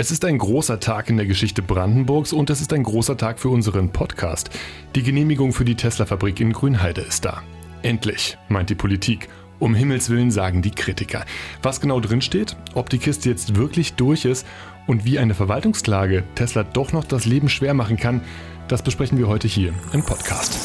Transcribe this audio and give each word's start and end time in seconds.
Es 0.00 0.10
ist 0.10 0.24
ein 0.24 0.38
großer 0.38 0.80
Tag 0.80 1.10
in 1.10 1.18
der 1.18 1.26
Geschichte 1.26 1.60
Brandenburgs 1.60 2.32
und 2.32 2.48
es 2.48 2.62
ist 2.62 2.72
ein 2.72 2.84
großer 2.84 3.18
Tag 3.18 3.38
für 3.38 3.50
unseren 3.50 3.90
Podcast. 3.90 4.48
Die 4.94 5.02
Genehmigung 5.02 5.52
für 5.52 5.66
die 5.66 5.74
Tesla-Fabrik 5.74 6.40
in 6.40 6.54
Grünheide 6.54 7.02
ist 7.02 7.26
da. 7.26 7.42
Endlich, 7.82 8.38
meint 8.48 8.70
die 8.70 8.74
Politik. 8.74 9.28
Um 9.58 9.74
Himmels 9.74 10.08
Willen 10.08 10.30
sagen 10.30 10.62
die 10.62 10.70
Kritiker. 10.70 11.26
Was 11.62 11.82
genau 11.82 12.00
drinsteht, 12.00 12.56
ob 12.72 12.88
die 12.88 12.96
Kiste 12.96 13.28
jetzt 13.28 13.56
wirklich 13.56 13.92
durch 13.92 14.24
ist 14.24 14.46
und 14.86 15.04
wie 15.04 15.18
eine 15.18 15.34
Verwaltungsklage 15.34 16.24
Tesla 16.34 16.62
doch 16.62 16.94
noch 16.94 17.04
das 17.04 17.26
Leben 17.26 17.50
schwer 17.50 17.74
machen 17.74 17.98
kann, 17.98 18.22
das 18.68 18.80
besprechen 18.80 19.18
wir 19.18 19.28
heute 19.28 19.48
hier 19.48 19.74
im 19.92 20.02
Podcast. 20.02 20.56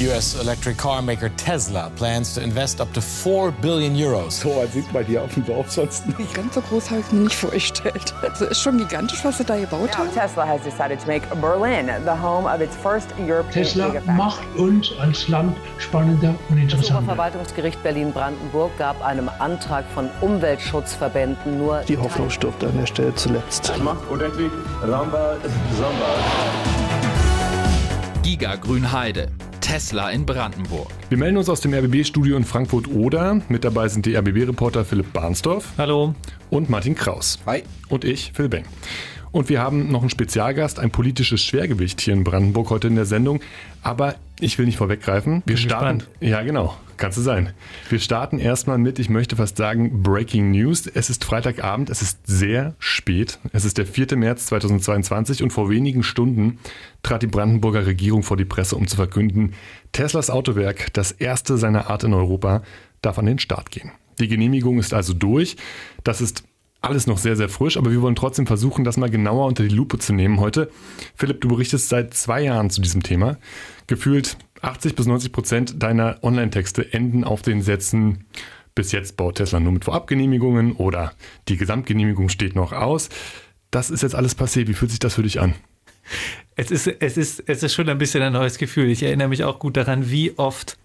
US 0.00 0.34
electric 0.40 0.78
car 0.78 1.02
maker 1.02 1.28
Tesla 1.36 1.90
plans 1.94 2.32
to 2.34 2.40
invest 2.40 2.80
up 2.80 2.90
to 2.94 3.02
4 3.02 3.52
billion 3.60 3.94
euros. 3.94 4.40
So 4.40 4.56
weit 4.56 4.72
sieht 4.72 4.90
man 4.94 5.04
hier 5.04 5.22
auf 5.22 5.34
dem 5.34 5.44
Dorf 5.44 5.70
sonst 5.70 6.06
nicht. 6.06 6.32
Ganz 6.32 6.54
so 6.54 6.62
groß 6.62 6.90
habe 6.90 7.00
ich 7.00 7.12
mir 7.12 7.20
nicht 7.20 7.36
vorgestellt. 7.36 8.14
Also 8.22 8.46
ist 8.46 8.62
schon 8.62 8.78
gigantisch, 8.78 9.22
was 9.24 9.36
sie 9.36 9.44
da 9.44 9.56
gebaut 9.56 9.96
haben. 9.98 10.10
Tesla 10.14 10.46
has 10.46 10.62
decided 10.62 10.98
to 11.00 11.06
make 11.06 11.26
Berlin 11.40 11.90
the 12.04 12.10
home 12.10 12.46
of 12.46 12.62
its 12.62 12.74
first 12.76 13.08
European 13.18 13.64
Tesla 13.64 13.92
macht 14.16 14.40
uns 14.56 14.90
als 14.98 15.28
Land 15.28 15.54
spannender 15.78 16.34
und 16.48 16.56
Das 16.56 16.72
interessanter. 16.72 17.02
Oberverwaltungsgericht 17.02 17.82
Berlin-Brandenburg 17.82 18.76
gab 18.78 19.04
einem 19.04 19.28
Antrag 19.38 19.84
von 19.92 20.08
Umweltschutzverbänden 20.22 21.58
nur 21.58 21.80
Die 21.80 21.98
Hoffnung 21.98 22.30
stirbt 22.30 22.64
an 22.64 22.76
der 22.78 22.86
Stelle 22.86 23.14
zuletzt. 23.16 23.70
Giga 28.22 28.56
Grünheide. 28.56 29.28
Tesla 29.70 30.10
in 30.10 30.26
Brandenburg. 30.26 30.88
Wir 31.10 31.16
melden 31.16 31.36
uns 31.36 31.48
aus 31.48 31.60
dem 31.60 31.72
RBB-Studio 31.72 32.36
in 32.36 32.42
Frankfurt-Oder. 32.42 33.40
Mit 33.48 33.62
dabei 33.62 33.86
sind 33.86 34.04
die 34.04 34.16
RBB-Reporter 34.16 34.84
Philipp 34.84 35.12
Barnsdorf. 35.12 35.74
Hallo. 35.78 36.12
Und 36.50 36.68
Martin 36.68 36.96
Kraus. 36.96 37.38
Hi. 37.46 37.62
Und 37.88 38.04
ich, 38.04 38.32
Phil 38.34 38.48
Beng. 38.48 38.64
Und 39.30 39.48
wir 39.48 39.60
haben 39.60 39.92
noch 39.92 40.00
einen 40.00 40.10
Spezialgast, 40.10 40.80
ein 40.80 40.90
politisches 40.90 41.44
Schwergewicht 41.44 42.00
hier 42.00 42.14
in 42.14 42.24
Brandenburg 42.24 42.68
heute 42.70 42.88
in 42.88 42.96
der 42.96 43.04
Sendung. 43.04 43.38
Aber 43.80 44.16
ich 44.40 44.58
will 44.58 44.66
nicht 44.66 44.76
vorweggreifen. 44.76 45.42
Wir 45.46 45.54
Bin 45.54 45.56
starten. 45.56 45.98
gespannt. 45.98 46.18
Ja, 46.20 46.42
genau. 46.42 46.76
Kannst 46.96 47.16
du 47.16 47.22
sein. 47.22 47.54
Wir 47.88 47.98
starten 47.98 48.38
erstmal 48.38 48.76
mit, 48.76 48.98
ich 48.98 49.08
möchte 49.08 49.36
fast 49.36 49.56
sagen, 49.56 50.02
Breaking 50.02 50.50
News. 50.50 50.86
Es 50.86 51.08
ist 51.08 51.24
Freitagabend, 51.24 51.88
es 51.88 52.02
ist 52.02 52.26
sehr 52.26 52.74
spät. 52.78 53.38
Es 53.52 53.64
ist 53.64 53.78
der 53.78 53.86
4. 53.86 54.16
März 54.16 54.46
2022 54.46 55.42
und 55.42 55.50
vor 55.50 55.70
wenigen 55.70 56.02
Stunden 56.02 56.58
trat 57.02 57.22
die 57.22 57.26
Brandenburger 57.26 57.86
Regierung 57.86 58.22
vor 58.22 58.36
die 58.36 58.44
Presse, 58.44 58.76
um 58.76 58.86
zu 58.86 58.96
verkünden, 58.96 59.54
Teslas 59.92 60.28
Autowerk, 60.28 60.92
das 60.92 61.12
erste 61.12 61.56
seiner 61.56 61.88
Art 61.88 62.04
in 62.04 62.12
Europa, 62.12 62.62
darf 63.00 63.18
an 63.18 63.26
den 63.26 63.38
Start 63.38 63.70
gehen. 63.70 63.92
Die 64.18 64.28
Genehmigung 64.28 64.78
ist 64.78 64.92
also 64.92 65.14
durch. 65.14 65.56
Das 66.04 66.20
ist 66.20 66.44
alles 66.80 67.06
noch 67.06 67.18
sehr, 67.18 67.36
sehr 67.36 67.48
frisch, 67.48 67.76
aber 67.76 67.90
wir 67.90 68.00
wollen 68.00 68.16
trotzdem 68.16 68.46
versuchen, 68.46 68.84
das 68.84 68.96
mal 68.96 69.10
genauer 69.10 69.46
unter 69.46 69.62
die 69.62 69.74
Lupe 69.74 69.98
zu 69.98 70.12
nehmen 70.12 70.40
heute. 70.40 70.70
Philipp, 71.14 71.40
du 71.40 71.48
berichtest 71.48 71.88
seit 71.88 72.14
zwei 72.14 72.42
Jahren 72.42 72.70
zu 72.70 72.80
diesem 72.80 73.02
Thema. 73.02 73.36
Gefühlt 73.86 74.38
80 74.62 74.94
bis 74.94 75.06
90 75.06 75.32
Prozent 75.32 75.82
deiner 75.82 76.18
Online-Texte 76.22 76.92
enden 76.92 77.24
auf 77.24 77.42
den 77.42 77.62
Sätzen, 77.62 78.24
bis 78.74 78.92
jetzt 78.92 79.16
baut 79.16 79.36
Tesla 79.36 79.60
nur 79.60 79.72
mit 79.72 79.84
Vorabgenehmigungen 79.84 80.72
oder 80.72 81.12
die 81.48 81.56
Gesamtgenehmigung 81.56 82.28
steht 82.28 82.54
noch 82.54 82.72
aus. 82.72 83.08
Das 83.70 83.90
ist 83.90 84.02
jetzt 84.02 84.14
alles 84.14 84.38
passé. 84.38 84.66
Wie 84.66 84.74
fühlt 84.74 84.90
sich 84.90 85.00
das 85.00 85.14
für 85.14 85.22
dich 85.22 85.40
an? 85.40 85.54
Es 86.56 86.70
ist, 86.70 86.86
es, 86.86 87.16
ist, 87.16 87.42
es 87.46 87.62
ist 87.62 87.74
schon 87.74 87.88
ein 87.88 87.98
bisschen 87.98 88.22
ein 88.22 88.32
neues 88.32 88.58
Gefühl. 88.58 88.88
Ich 88.88 89.02
erinnere 89.02 89.28
mich 89.28 89.44
auch 89.44 89.58
gut 89.58 89.76
daran, 89.76 90.10
wie 90.10 90.36
oft 90.38 90.78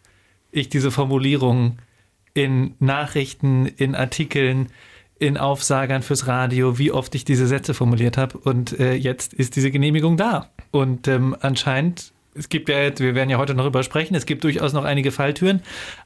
ich 0.52 0.70
diese 0.70 0.92
Formulierung 0.92 1.80
in 2.34 2.76
Nachrichten, 2.80 3.66
in 3.66 3.96
Artikeln, 3.96 4.68
in 5.18 5.38
Aufsagern 5.38 6.02
fürs 6.02 6.28
Radio, 6.28 6.78
wie 6.78 6.92
oft 6.92 7.16
ich 7.16 7.26
diese 7.26 7.48
Sätze 7.48 7.74
formuliert 7.74 8.18
habe. 8.18 8.38
Und 8.38 8.80
äh, 8.80 8.94
jetzt 8.94 9.34
ist 9.34 9.56
diese 9.56 9.72
Genehmigung 9.72 10.18
da. 10.18 10.50
Und 10.72 11.08
ähm, 11.08 11.36
anscheinend, 11.40 12.12
es 12.34 12.50
gibt 12.50 12.68
ja 12.70 12.80
jetzt, 12.80 13.00
wir 13.00 13.16
werden 13.16 13.30
ja 13.30 13.38
heute 13.38 13.54
noch 13.54 13.64
darüber 13.64 13.84
sprechen, 13.84 14.16
es 14.16 14.26
gibt 14.26 14.44
durchaus 14.44 14.74
noch 14.74 14.84
einige 14.84 15.12
Falltüren, 15.12 15.62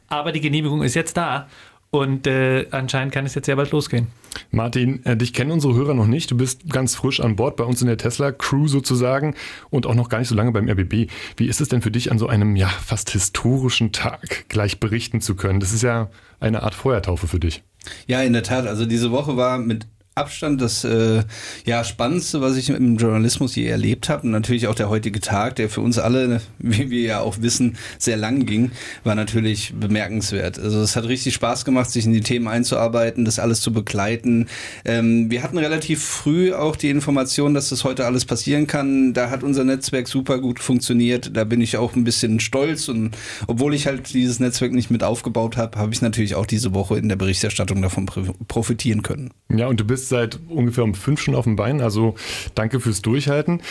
aber 0.07 0.31
die 0.31 0.41
Genehmigung 0.41 0.83
ist 0.83 0.93
jetzt 0.93 1.17
da. 1.17 1.47
Und 1.91 2.27
äh, 2.27 2.67
anscheinend 2.69 3.11
kann 3.13 3.25
es 3.25 3.33
jetzt 3.33 3.47
sehr 3.47 3.55
bald 3.55 3.71
losgehen. 3.71 4.07
Martin, 4.51 5.03
äh, 5.05 5.17
dich 5.17 5.33
kennen 5.33 5.49
unsere 5.49 5.73
Hörer 5.73 5.95
noch 5.95 6.05
nicht. 6.05 6.29
Du 6.29 6.37
bist 6.37 6.69
ganz 6.69 6.93
frisch 6.93 7.19
an 7.19 7.35
Bord 7.35 7.55
bei 7.55 7.63
uns 7.63 7.81
in 7.81 7.87
der 7.87 7.97
Tesla-Crew 7.97 8.67
sozusagen 8.67 9.33
und 9.71 9.87
auch 9.87 9.95
noch 9.95 10.07
gar 10.07 10.19
nicht 10.19 10.27
so 10.27 10.35
lange 10.35 10.51
beim 10.51 10.69
RBB. 10.69 11.09
Wie 11.35 11.47
ist 11.47 11.61
es 11.61 11.67
denn 11.67 11.81
für 11.81 11.89
dich, 11.89 12.11
an 12.11 12.19
so 12.19 12.27
einem 12.27 12.55
ja 12.55 12.67
fast 12.67 13.09
historischen 13.09 13.91
Tag 13.91 14.47
gleich 14.49 14.79
berichten 14.79 15.19
zu 15.19 15.33
können? 15.33 15.59
Das 15.59 15.73
ist 15.73 15.81
ja 15.81 16.11
eine 16.39 16.61
Art 16.61 16.75
Feuertaufe 16.75 17.27
für 17.27 17.39
dich. 17.39 17.63
Ja, 18.07 18.21
in 18.21 18.33
der 18.33 18.43
Tat. 18.43 18.67
Also 18.67 18.85
diese 18.85 19.11
Woche 19.11 19.37
war 19.37 19.57
mit 19.57 19.87
Abstand 20.19 20.61
das 20.61 20.83
äh, 20.83 21.23
ja, 21.65 21.83
Spannendste, 21.83 22.41
was 22.41 22.57
ich 22.57 22.69
im 22.69 22.97
Journalismus 22.97 23.55
je 23.55 23.65
erlebt 23.65 24.09
habe. 24.09 24.23
Und 24.23 24.31
natürlich 24.31 24.67
auch 24.67 24.75
der 24.75 24.89
heutige 24.89 25.19
Tag, 25.19 25.55
der 25.55 25.69
für 25.69 25.81
uns 25.81 25.97
alle, 25.97 26.41
wie 26.59 26.89
wir 26.89 27.01
ja 27.01 27.19
auch 27.21 27.37
wissen, 27.41 27.77
sehr 27.97 28.17
lang 28.17 28.45
ging, 28.45 28.71
war 29.03 29.15
natürlich 29.15 29.73
bemerkenswert. 29.79 30.59
Also 30.59 30.81
es 30.81 30.95
hat 30.95 31.05
richtig 31.05 31.33
Spaß 31.33 31.65
gemacht, 31.65 31.89
sich 31.89 32.05
in 32.05 32.13
die 32.13 32.21
Themen 32.21 32.47
einzuarbeiten, 32.47 33.25
das 33.25 33.39
alles 33.39 33.61
zu 33.61 33.71
begleiten. 33.71 34.47
Ähm, 34.85 35.31
wir 35.31 35.41
hatten 35.43 35.57
relativ 35.57 36.03
früh 36.03 36.53
auch 36.53 36.75
die 36.75 36.89
Information, 36.89 37.53
dass 37.53 37.69
das 37.69 37.83
heute 37.83 38.05
alles 38.05 38.25
passieren 38.25 38.67
kann. 38.67 39.13
Da 39.13 39.29
hat 39.29 39.43
unser 39.43 39.63
Netzwerk 39.63 40.07
super 40.07 40.39
gut 40.39 40.59
funktioniert. 40.59 41.31
Da 41.35 41.43
bin 41.45 41.61
ich 41.61 41.77
auch 41.77 41.95
ein 41.95 42.03
bisschen 42.03 42.39
stolz. 42.39 42.89
Und 42.89 43.15
obwohl 43.47 43.73
ich 43.73 43.87
halt 43.87 44.13
dieses 44.13 44.39
Netzwerk 44.39 44.73
nicht 44.73 44.91
mit 44.91 45.03
aufgebaut 45.03 45.55
habe, 45.57 45.77
habe 45.79 45.93
ich 45.93 46.01
natürlich 46.01 46.35
auch 46.35 46.45
diese 46.45 46.73
Woche 46.73 46.97
in 46.97 47.07
der 47.09 47.15
Berichterstattung 47.15 47.81
davon 47.81 48.07
pr- 48.07 48.33
profitieren 48.47 49.01
können. 49.03 49.31
Ja, 49.55 49.67
und 49.67 49.79
du 49.79 49.85
bist 49.85 50.08
seit 50.09 50.39
ungefähr 50.49 50.83
um 50.83 50.93
fünf 50.93 51.21
schon 51.21 51.35
auf 51.35 51.45
dem 51.45 51.55
Bein, 51.55 51.81
also 51.81 52.15
danke 52.55 52.79
fürs 52.79 53.01
Durchhalten. 53.01 53.61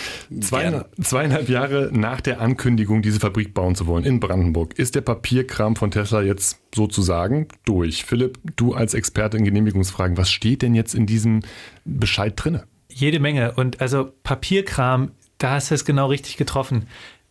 Zwei, 0.41 0.84
zweieinhalb 1.00 1.49
Jahre 1.49 1.91
nach 1.93 2.21
der 2.21 2.41
Ankündigung, 2.41 3.03
diese 3.03 3.21
Fabrik 3.21 3.54
bauen 3.54 3.75
zu 3.75 3.87
wollen 3.87 4.04
in 4.04 4.21
Brandenburg, 4.21 4.78
ist 4.78 4.94
der 4.94 5.03
Papierkram 5.03 5.77
von 5.77 5.91
Tesla 5.91 6.22
jetzt 6.22 6.60
sozusagen 6.75 7.48
durch. 7.65 8.04
Philipp, 8.04 8.38
du 8.56 8.75
als 8.75 8.94
Experte 8.94 9.37
in 9.37 9.44
Genehmigungsfragen, 9.44 10.16
was 10.16 10.31
steht 10.31 10.62
denn 10.62 10.75
jetzt 10.75 10.94
in 10.94 11.06
diesem 11.06 11.41
Bescheid 11.84 12.34
drinne? 12.37 12.65
Jede 12.88 13.21
Menge. 13.21 13.53
Und 13.53 13.81
also 13.81 14.10
Papierkram, 14.22 15.12
da 15.38 15.53
hast 15.53 15.71
du 15.71 15.75
es 15.75 15.84
genau 15.84 16.09
richtig 16.09 16.37
getroffen. 16.37 16.87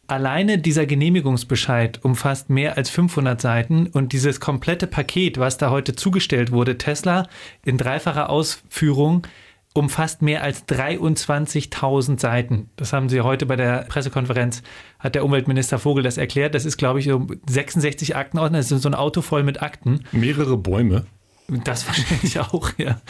Alleine 0.08 0.58
dieser 0.58 0.86
Genehmigungsbescheid 0.86 2.04
umfasst 2.04 2.50
mehr 2.50 2.78
als 2.78 2.90
500 2.90 3.42
Seiten 3.42 3.88
und 3.88 4.14
dieses 4.14 4.40
komplette 4.40 4.88
Paket, 4.88 5.38
was 5.38 5.58
da 5.58 5.70
heute 5.70 5.96
zugestellt 5.96 6.52
wurde, 6.52 6.78
Tesla 6.78 7.28
in 7.66 7.78
dreifacher 7.78 8.30
Ausführung, 8.30 9.28
umfasst 9.74 10.22
mehr 10.22 10.44
als 10.44 10.66
23.000 10.68 12.20
Seiten. 12.20 12.70
Das 12.78 12.94
haben 12.94 13.10
sie 13.10 13.22
heute 13.22 13.46
bei 13.46 13.58
der 13.58 13.84
Pressekonferenz, 13.84 14.64
hat 14.98 15.16
der 15.16 15.26
Umweltminister 15.26 15.78
Vogel 15.78 16.04
das 16.04 16.18
erklärt. 16.18 16.56
Das 16.56 16.66
ist, 16.66 16.78
glaube 16.78 17.00
ich, 17.00 17.06
so 17.06 17.28
66 17.50 18.16
Aktenordner. 18.16 18.58
Das 18.58 18.72
ist 18.72 18.82
so 18.82 18.90
ein 18.90 18.96
Auto 18.96 19.22
voll 19.22 19.44
mit 19.44 19.62
Akten. 19.62 20.06
Mehrere 20.14 20.58
Bäume. 20.58 21.06
Das 21.48 21.86
wahrscheinlich 21.86 22.40
auch, 22.54 22.72
ja. 22.78 23.02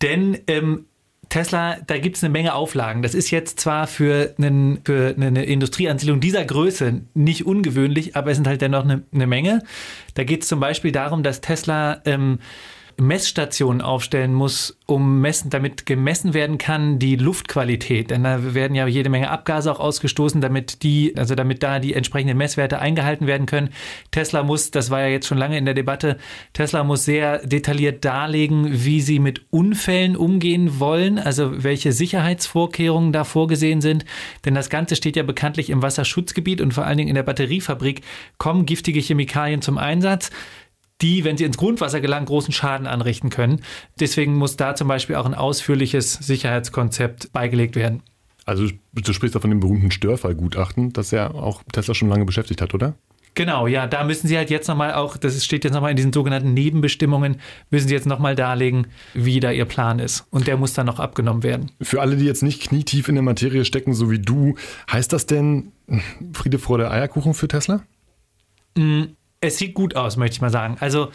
Denn 0.00 0.38
ähm, 0.46 0.86
Tesla, 1.28 1.76
da 1.86 1.98
gibt 1.98 2.16
es 2.16 2.24
eine 2.24 2.32
Menge 2.32 2.54
Auflagen. 2.54 3.02
Das 3.02 3.14
ist 3.14 3.30
jetzt 3.30 3.60
zwar 3.60 3.86
für, 3.86 4.34
einen, 4.38 4.80
für 4.84 5.14
eine 5.16 5.44
Industrieansiedlung 5.44 6.20
dieser 6.20 6.44
Größe 6.44 7.02
nicht 7.14 7.46
ungewöhnlich, 7.46 8.16
aber 8.16 8.30
es 8.30 8.36
sind 8.36 8.46
halt 8.46 8.62
dennoch 8.62 8.84
eine, 8.84 9.02
eine 9.12 9.26
Menge. 9.26 9.62
Da 10.14 10.24
geht 10.24 10.42
es 10.42 10.48
zum 10.48 10.60
Beispiel 10.60 10.92
darum, 10.92 11.22
dass 11.22 11.40
Tesla 11.40 12.00
ähm, 12.04 12.38
Messstationen 12.98 13.82
aufstellen 13.82 14.32
muss, 14.32 14.78
um 14.86 15.20
messen, 15.20 15.50
damit 15.50 15.84
gemessen 15.84 16.32
werden 16.32 16.56
kann 16.56 16.98
die 16.98 17.16
Luftqualität. 17.16 18.10
Denn 18.10 18.24
da 18.24 18.54
werden 18.54 18.74
ja 18.74 18.86
jede 18.86 19.10
Menge 19.10 19.30
Abgase 19.30 19.70
auch 19.70 19.80
ausgestoßen, 19.80 20.40
damit 20.40 20.82
die, 20.82 21.14
also 21.16 21.34
damit 21.34 21.62
da 21.62 21.78
die 21.78 21.94
entsprechenden 21.94 22.38
Messwerte 22.38 22.78
eingehalten 22.78 23.26
werden 23.26 23.46
können. 23.46 23.70
Tesla 24.12 24.42
muss, 24.42 24.70
das 24.70 24.90
war 24.90 25.00
ja 25.00 25.08
jetzt 25.08 25.26
schon 25.26 25.36
lange 25.38 25.58
in 25.58 25.66
der 25.66 25.74
Debatte, 25.74 26.16
Tesla 26.52 26.84
muss 26.84 27.04
sehr 27.04 27.46
detailliert 27.46 28.04
darlegen, 28.04 28.68
wie 28.70 29.00
sie 29.00 29.18
mit 29.18 29.44
Unfällen 29.50 30.16
umgehen 30.16 30.80
wollen, 30.80 31.18
also 31.18 31.62
welche 31.64 31.92
Sicherheitsvorkehrungen 31.92 33.12
da 33.12 33.24
vorgesehen 33.24 33.80
sind. 33.80 34.06
Denn 34.44 34.54
das 34.54 34.70
Ganze 34.70 34.96
steht 34.96 35.16
ja 35.16 35.22
bekanntlich 35.22 35.68
im 35.68 35.82
Wasserschutzgebiet 35.82 36.60
und 36.60 36.72
vor 36.72 36.86
allen 36.86 36.96
Dingen 36.98 37.10
in 37.10 37.14
der 37.14 37.22
Batteriefabrik 37.24 38.00
kommen 38.38 38.64
giftige 38.64 39.00
Chemikalien 39.00 39.60
zum 39.60 39.76
Einsatz 39.76 40.30
die, 41.02 41.24
wenn 41.24 41.36
sie 41.36 41.44
ins 41.44 41.56
Grundwasser 41.56 42.00
gelangen, 42.00 42.26
großen 42.26 42.52
Schaden 42.52 42.86
anrichten 42.86 43.30
können. 43.30 43.60
Deswegen 44.00 44.34
muss 44.34 44.56
da 44.56 44.74
zum 44.74 44.88
Beispiel 44.88 45.16
auch 45.16 45.26
ein 45.26 45.34
ausführliches 45.34 46.14
Sicherheitskonzept 46.14 47.32
beigelegt 47.32 47.76
werden. 47.76 48.02
Also 48.44 48.68
du 48.92 49.12
sprichst 49.12 49.34
da 49.34 49.40
von 49.40 49.50
dem 49.50 49.60
berühmten 49.60 49.90
Störfallgutachten, 49.90 50.92
das 50.92 51.10
ja 51.10 51.32
auch 51.32 51.62
Tesla 51.72 51.94
schon 51.94 52.08
lange 52.08 52.24
beschäftigt 52.24 52.62
hat, 52.62 52.74
oder? 52.74 52.94
Genau, 53.34 53.66
ja, 53.66 53.86
da 53.86 54.02
müssen 54.02 54.28
Sie 54.28 54.36
halt 54.38 54.48
jetzt 54.48 54.66
nochmal 54.66 54.94
auch, 54.94 55.18
das 55.18 55.44
steht 55.44 55.64
jetzt 55.64 55.74
nochmal 55.74 55.90
in 55.90 55.96
diesen 55.96 56.12
sogenannten 56.12 56.54
Nebenbestimmungen, 56.54 57.36
müssen 57.70 57.88
Sie 57.88 57.92
jetzt 57.92 58.06
nochmal 58.06 58.34
darlegen, 58.34 58.86
wie 59.12 59.40
da 59.40 59.50
Ihr 59.50 59.66
Plan 59.66 59.98
ist. 59.98 60.26
Und 60.30 60.46
der 60.46 60.56
muss 60.56 60.72
dann 60.72 60.86
noch 60.86 61.00
abgenommen 61.00 61.42
werden. 61.42 61.70
Für 61.82 62.00
alle, 62.00 62.16
die 62.16 62.24
jetzt 62.24 62.42
nicht 62.42 62.62
knietief 62.62 63.08
in 63.08 63.14
der 63.14 63.22
Materie 63.22 63.66
stecken, 63.66 63.92
so 63.92 64.10
wie 64.10 64.20
du, 64.20 64.54
heißt 64.90 65.12
das 65.12 65.26
denn 65.26 65.72
Friede, 66.32 66.58
Freude, 66.58 66.90
Eierkuchen 66.90 67.34
für 67.34 67.46
Tesla? 67.46 67.82
Es 69.40 69.58
sieht 69.58 69.74
gut 69.74 69.96
aus, 69.96 70.16
möchte 70.16 70.34
ich 70.34 70.40
mal 70.40 70.50
sagen. 70.50 70.76
Also 70.80 71.10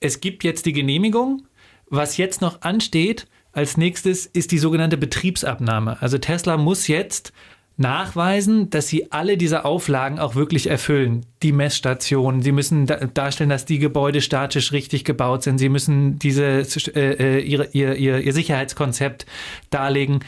es 0.00 0.20
gibt 0.20 0.44
jetzt 0.44 0.66
die 0.66 0.72
Genehmigung 0.72 1.46
Was 1.90 2.18
jetzt 2.18 2.42
noch 2.42 2.62
ansteht, 2.62 3.26
als 3.52 3.76
nächstes 3.76 4.26
ist 4.26 4.52
die 4.52 4.58
sogenannte 4.58 4.98
Betriebsabnahme. 4.98 6.00
Also 6.02 6.18
Tesla 6.18 6.58
muss 6.58 6.86
jetzt 6.86 7.32
nachweisen, 7.78 8.70
dass 8.70 8.88
sie 8.88 9.12
alle 9.12 9.36
diese 9.36 9.64
Auflagen 9.64 10.18
auch 10.18 10.34
wirklich 10.34 10.68
erfüllen. 10.68 11.24
Die 11.42 11.52
Messstationen, 11.52 12.42
sie 12.42 12.52
müssen 12.52 12.86
da 12.86 12.96
darstellen, 12.96 13.50
dass 13.50 13.64
die 13.64 13.78
Gebäude 13.78 14.20
statisch 14.20 14.72
richtig 14.72 15.04
gebaut 15.04 15.44
sind, 15.44 15.58
sie 15.58 15.68
müssen 15.68 16.18
diese, 16.18 16.66
äh, 16.94 17.38
äh 17.38 17.40
ihre, 17.40 17.68
ihr, 17.72 17.94
ihr, 17.94 18.18
ihr 18.18 18.32
Sicherheitskonzept 18.32 19.26
darlegen. 19.70 20.20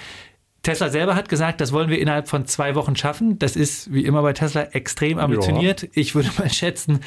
Tesla 0.62 0.90
selber 0.90 1.14
hat 1.14 1.28
gesagt, 1.28 1.60
das 1.60 1.72
wollen 1.72 1.88
wir 1.88 1.98
innerhalb 1.98 2.28
von 2.28 2.46
zwei 2.46 2.74
Wochen 2.74 2.94
schaffen. 2.96 3.38
Das 3.38 3.56
ist 3.56 3.92
wie 3.92 4.04
immer 4.04 4.22
bei 4.22 4.32
Tesla 4.32 4.62
extrem 4.62 5.18
ambitioniert. 5.18 5.82
Ja. 5.82 5.88
Ich 5.94 6.14
würde 6.14 6.30
mal 6.38 6.50
schätzen, 6.50 7.00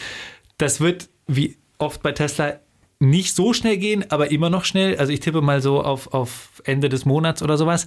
das 0.57 0.81
wird 0.81 1.09
wie 1.27 1.57
oft 1.77 2.01
bei 2.01 2.11
Tesla 2.11 2.59
nicht 2.99 3.35
so 3.35 3.53
schnell 3.53 3.77
gehen, 3.77 4.05
aber 4.09 4.31
immer 4.31 4.49
noch 4.49 4.65
schnell. 4.65 4.97
Also 4.97 5.11
ich 5.11 5.19
tippe 5.19 5.41
mal 5.41 5.61
so 5.61 5.83
auf, 5.83 6.13
auf 6.13 6.61
Ende 6.63 6.89
des 6.89 7.05
Monats 7.05 7.43
oder 7.43 7.57
sowas. 7.57 7.85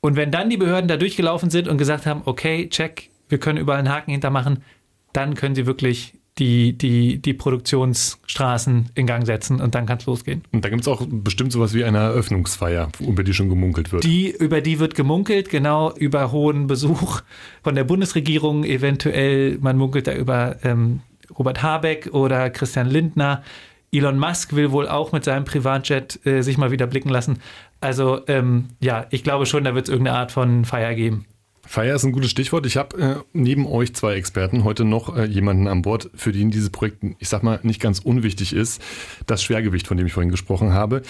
Und 0.00 0.16
wenn 0.16 0.30
dann 0.30 0.48
die 0.50 0.56
Behörden 0.56 0.88
da 0.88 0.96
durchgelaufen 0.96 1.50
sind 1.50 1.68
und 1.68 1.78
gesagt 1.78 2.06
haben, 2.06 2.22
okay, 2.24 2.68
check, 2.68 3.10
wir 3.28 3.38
können 3.38 3.58
überall 3.58 3.80
einen 3.80 3.90
Haken 3.90 4.12
hintermachen, 4.12 4.64
dann 5.12 5.34
können 5.34 5.54
sie 5.54 5.66
wirklich 5.66 6.14
die, 6.38 6.76
die, 6.76 7.18
die 7.18 7.34
Produktionsstraßen 7.34 8.90
in 8.94 9.06
Gang 9.06 9.26
setzen 9.26 9.60
und 9.60 9.74
dann 9.74 9.86
kann 9.86 9.98
es 9.98 10.06
losgehen. 10.06 10.42
Und 10.52 10.64
da 10.64 10.68
gibt 10.68 10.82
es 10.82 10.88
auch 10.88 11.02
bestimmt 11.08 11.52
sowas 11.52 11.74
wie 11.74 11.84
eine 11.84 11.98
Eröffnungsfeier, 11.98 12.90
über 13.00 13.24
die 13.24 13.34
schon 13.34 13.48
gemunkelt 13.48 13.92
wird. 13.92 14.04
Die, 14.04 14.30
über 14.30 14.60
die 14.60 14.78
wird 14.78 14.94
gemunkelt, 14.94 15.50
genau, 15.50 15.92
über 15.92 16.32
hohen 16.32 16.66
Besuch 16.66 17.22
von 17.62 17.74
der 17.74 17.84
Bundesregierung, 17.84 18.64
eventuell, 18.64 19.58
man 19.60 19.76
munkelt 19.76 20.06
da 20.06 20.14
über 20.14 20.56
ähm, 20.62 21.00
Robert 21.36 21.62
Habeck 21.62 22.10
oder 22.12 22.50
Christian 22.50 22.88
Lindner. 22.88 23.42
Elon 23.90 24.18
Musk 24.18 24.54
will 24.54 24.70
wohl 24.70 24.86
auch 24.86 25.12
mit 25.12 25.24
seinem 25.24 25.44
Privatjet 25.44 26.24
äh, 26.26 26.42
sich 26.42 26.58
mal 26.58 26.70
wieder 26.70 26.86
blicken 26.86 27.08
lassen. 27.08 27.38
Also 27.80 28.20
ähm, 28.26 28.68
ja, 28.80 29.06
ich 29.10 29.24
glaube 29.24 29.46
schon, 29.46 29.64
da 29.64 29.74
wird 29.74 29.86
es 29.86 29.90
irgendeine 29.90 30.18
Art 30.18 30.32
von 30.32 30.64
Feier 30.64 30.94
geben. 30.94 31.26
Feier 31.68 31.94
ist 31.94 32.04
ein 32.04 32.12
gutes 32.12 32.30
Stichwort. 32.30 32.64
Ich 32.64 32.78
habe 32.78 32.98
äh, 32.98 33.16
neben 33.34 33.66
euch 33.66 33.94
zwei 33.94 34.14
Experten 34.14 34.64
heute 34.64 34.86
noch 34.86 35.14
äh, 35.14 35.26
jemanden 35.26 35.68
an 35.68 35.82
Bord, 35.82 36.08
für 36.14 36.32
den 36.32 36.50
dieses 36.50 36.70
Projekt, 36.70 37.04
ich 37.18 37.28
sag 37.28 37.42
mal, 37.42 37.60
nicht 37.62 37.78
ganz 37.78 37.98
unwichtig 37.98 38.54
ist. 38.54 38.80
Das 39.26 39.42
Schwergewicht, 39.42 39.86
von 39.86 39.98
dem 39.98 40.06
ich 40.06 40.14
vorhin 40.14 40.30
gesprochen 40.30 40.72
habe. 40.72 41.02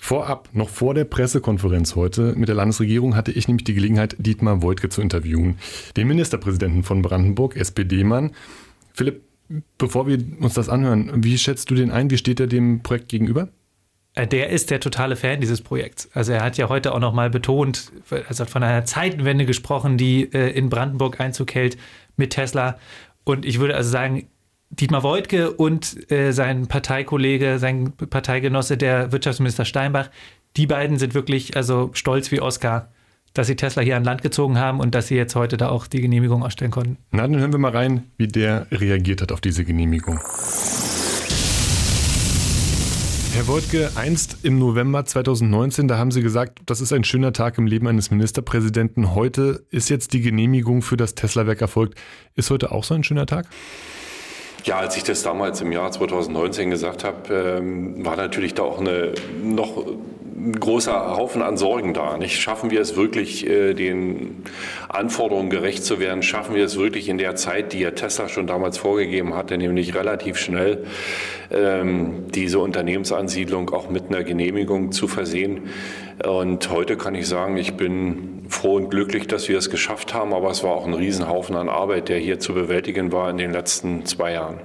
Vorab, 0.00 0.48
noch 0.54 0.70
vor 0.70 0.94
der 0.94 1.04
Pressekonferenz 1.04 1.96
heute 1.96 2.34
mit 2.34 2.48
der 2.48 2.56
Landesregierung 2.56 3.14
hatte 3.14 3.30
ich 3.30 3.46
nämlich 3.46 3.64
die 3.64 3.74
Gelegenheit, 3.74 4.16
Dietmar 4.18 4.62
Woidke 4.62 4.88
zu 4.88 5.02
interviewen, 5.02 5.58
den 5.98 6.08
Ministerpräsidenten 6.08 6.82
von 6.82 7.02
Brandenburg, 7.02 7.54
SPD-Mann. 7.56 8.30
Philipp, 8.94 9.20
bevor 9.76 10.06
wir 10.06 10.18
uns 10.40 10.54
das 10.54 10.70
anhören, 10.70 11.12
wie 11.22 11.36
schätzt 11.36 11.70
du 11.70 11.74
den 11.74 11.90
ein? 11.90 12.08
Wie 12.08 12.16
steht 12.16 12.40
er 12.40 12.46
dem 12.46 12.82
Projekt 12.82 13.10
gegenüber? 13.10 13.50
Äh, 14.14 14.26
der 14.26 14.50
ist 14.50 14.70
der 14.70 14.80
totale 14.80 15.16
Fan 15.16 15.40
dieses 15.40 15.62
Projekts. 15.62 16.08
Also 16.14 16.32
er 16.32 16.42
hat 16.42 16.56
ja 16.56 16.68
heute 16.68 16.94
auch 16.94 17.00
nochmal 17.00 17.30
betont, 17.30 17.92
also 18.28 18.44
hat 18.44 18.50
von 18.50 18.62
einer 18.62 18.84
Zeitenwende 18.84 19.46
gesprochen, 19.46 19.96
die 19.96 20.32
äh, 20.32 20.50
in 20.50 20.68
Brandenburg 20.68 21.20
Einzug 21.20 21.54
hält 21.54 21.76
mit 22.16 22.30
Tesla. 22.30 22.78
Und 23.24 23.44
ich 23.44 23.60
würde 23.60 23.76
also 23.76 23.90
sagen, 23.90 24.28
Dietmar 24.70 25.02
Woidke 25.02 25.50
und 25.50 26.10
äh, 26.12 26.32
sein 26.32 26.68
Parteikollege, 26.68 27.58
sein 27.58 27.92
Parteigenosse, 27.92 28.76
der 28.76 29.10
Wirtschaftsminister 29.10 29.64
Steinbach, 29.64 30.10
die 30.56 30.66
beiden 30.66 30.98
sind 30.98 31.14
wirklich 31.14 31.56
also 31.56 31.90
stolz 31.92 32.30
wie 32.30 32.40
Oscar 32.40 32.88
dass 33.32 33.46
sie 33.46 33.56
Tesla 33.56 33.82
hier 33.82 33.96
an 33.96 34.04
Land 34.04 34.22
gezogen 34.22 34.58
haben 34.58 34.80
und 34.80 34.94
dass 34.94 35.08
sie 35.08 35.16
jetzt 35.16 35.36
heute 35.36 35.56
da 35.56 35.68
auch 35.68 35.86
die 35.86 36.00
Genehmigung 36.00 36.42
ausstellen 36.42 36.70
konnten. 36.70 36.96
Na, 37.12 37.22
dann 37.22 37.36
hören 37.36 37.52
wir 37.52 37.58
mal 37.58 37.72
rein, 37.72 38.04
wie 38.16 38.26
der 38.26 38.66
reagiert 38.72 39.22
hat 39.22 39.32
auf 39.32 39.40
diese 39.40 39.64
Genehmigung. 39.64 40.18
Herr 43.32 43.46
Woltke, 43.46 43.90
einst 43.94 44.38
im 44.42 44.58
November 44.58 45.04
2019, 45.04 45.86
da 45.86 45.98
haben 45.98 46.10
Sie 46.10 46.20
gesagt, 46.20 46.58
das 46.66 46.80
ist 46.80 46.92
ein 46.92 47.04
schöner 47.04 47.32
Tag 47.32 47.58
im 47.58 47.66
Leben 47.66 47.86
eines 47.86 48.10
Ministerpräsidenten. 48.10 49.14
Heute 49.14 49.64
ist 49.70 49.88
jetzt 49.88 50.12
die 50.12 50.20
Genehmigung 50.20 50.82
für 50.82 50.96
das 50.96 51.14
Tesla-Werk 51.14 51.60
erfolgt. 51.60 51.96
Ist 52.34 52.50
heute 52.50 52.72
auch 52.72 52.82
so 52.82 52.94
ein 52.94 53.04
schöner 53.04 53.26
Tag? 53.26 53.46
Ja, 54.64 54.78
als 54.78 54.96
ich 54.96 55.04
das 55.04 55.22
damals 55.22 55.60
im 55.60 55.70
Jahr 55.70 55.92
2019 55.92 56.70
gesagt 56.70 57.04
habe, 57.04 57.58
ähm, 57.58 58.04
war 58.04 58.16
natürlich 58.16 58.54
da 58.54 58.64
auch 58.64 58.80
eine 58.80 59.14
noch 59.42 59.86
ein 60.40 60.58
großer 60.58 61.16
Haufen 61.16 61.42
an 61.42 61.56
Sorgen 61.56 61.92
da. 61.92 62.16
Nicht? 62.16 62.40
Schaffen 62.40 62.70
wir 62.70 62.80
es 62.80 62.96
wirklich, 62.96 63.48
äh, 63.48 63.74
den 63.74 64.42
Anforderungen 64.88 65.50
gerecht 65.50 65.84
zu 65.84 66.00
werden? 66.00 66.22
Schaffen 66.22 66.54
wir 66.54 66.64
es 66.64 66.78
wirklich 66.78 67.08
in 67.08 67.18
der 67.18 67.36
Zeit, 67.36 67.72
die 67.72 67.80
ja 67.80 67.90
Tesla 67.90 68.28
schon 68.28 68.46
damals 68.46 68.78
vorgegeben 68.78 69.34
hatte, 69.34 69.58
nämlich 69.58 69.94
relativ 69.94 70.38
schnell 70.38 70.84
ähm, 71.50 72.26
diese 72.34 72.58
Unternehmensansiedlung 72.58 73.70
auch 73.70 73.90
mit 73.90 74.08
einer 74.08 74.24
Genehmigung 74.24 74.92
zu 74.92 75.08
versehen? 75.08 75.68
Und 76.24 76.70
heute 76.70 76.96
kann 76.96 77.14
ich 77.14 77.26
sagen, 77.26 77.56
ich 77.56 77.74
bin 77.74 78.44
froh 78.48 78.76
und 78.76 78.90
glücklich, 78.90 79.26
dass 79.26 79.48
wir 79.48 79.58
es 79.58 79.70
geschafft 79.70 80.14
haben, 80.14 80.34
aber 80.34 80.50
es 80.50 80.62
war 80.64 80.72
auch 80.72 80.86
ein 80.86 80.94
Riesenhaufen 80.94 81.56
an 81.56 81.68
Arbeit, 81.68 82.08
der 82.08 82.18
hier 82.18 82.38
zu 82.40 82.54
bewältigen 82.54 83.12
war 83.12 83.30
in 83.30 83.38
den 83.38 83.52
letzten 83.52 84.06
zwei 84.06 84.32
Jahren. 84.32 84.58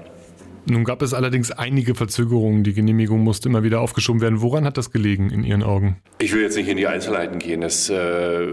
Nun 0.67 0.83
gab 0.83 1.03
es 1.03 1.13
allerdings 1.13 1.51
einige 1.51 1.94
Verzögerungen. 1.94 2.63
Die 2.63 2.73
Genehmigung 2.73 3.19
musste 3.19 3.50
immer 3.50 3.63
wieder 3.63 3.81
aufgeschoben 3.81 4.21
werden. 4.21 4.41
Woran 4.41 4.65
hat 4.65 4.77
das 4.77 4.91
gelegen 4.91 5.29
in 5.29 5.44
Ihren 5.44 5.62
Augen? 5.62 5.97
Ich 6.17 6.33
will 6.33 6.41
jetzt 6.41 6.57
nicht 6.57 6.67
in 6.67 6.77
die 6.77 6.88
Einzelheiten 6.88 7.38
gehen. 7.38 7.62
Es 7.62 7.89
äh, 7.89 8.47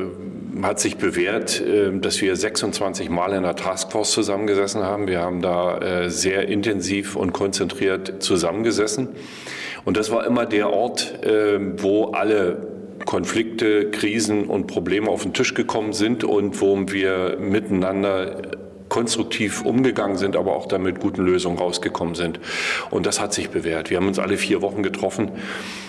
hat 0.63 0.79
sich 0.79 0.97
bewährt, 0.97 1.61
äh, 1.63 1.91
dass 1.99 2.21
wir 2.21 2.37
26 2.37 3.09
Mal 3.09 3.33
in 3.33 3.45
der 3.45 3.57
Taskforce 3.57 4.13
zusammengesessen 4.13 4.83
haben. 4.83 5.09
Wir 5.09 5.21
haben 5.21 5.41
da 5.41 5.79
äh, 5.79 6.11
sehr 6.11 6.49
intensiv 6.49 7.17
und 7.17 7.33
konzentriert 7.33 8.23
zusammengesessen. 8.23 9.09
Und 9.85 9.97
das 9.97 10.11
war 10.11 10.27
immer 10.27 10.45
der 10.45 10.71
Ort, 10.71 11.25
äh, 11.25 11.59
wo 11.83 12.07
alle 12.13 12.69
Konflikte, 13.07 13.91
Krisen 13.91 14.45
und 14.47 14.67
Probleme 14.67 15.09
auf 15.09 15.23
den 15.23 15.33
Tisch 15.33 15.55
gekommen 15.55 15.93
sind 15.93 16.25
und 16.25 16.61
wo 16.61 16.79
wir 16.89 17.37
miteinander 17.41 18.43
konstruktiv 18.93 19.65
umgegangen 19.65 20.19
sind, 20.19 20.37
aber 20.37 20.55
auch 20.55 20.67
damit 20.67 21.01
guten 21.01 21.23
Lösungen 21.23 21.57
rausgekommen 21.57 22.15
sind. 22.15 22.39
Und 22.91 23.07
das 23.07 23.21
hat 23.21 23.33
sich 23.33 23.49
bewährt. 23.49 23.89
Wir 23.89 23.97
haben 23.97 24.07
uns 24.07 24.19
alle 24.19 24.37
vier 24.37 24.61
Wochen 24.61 24.83
getroffen 24.83 25.31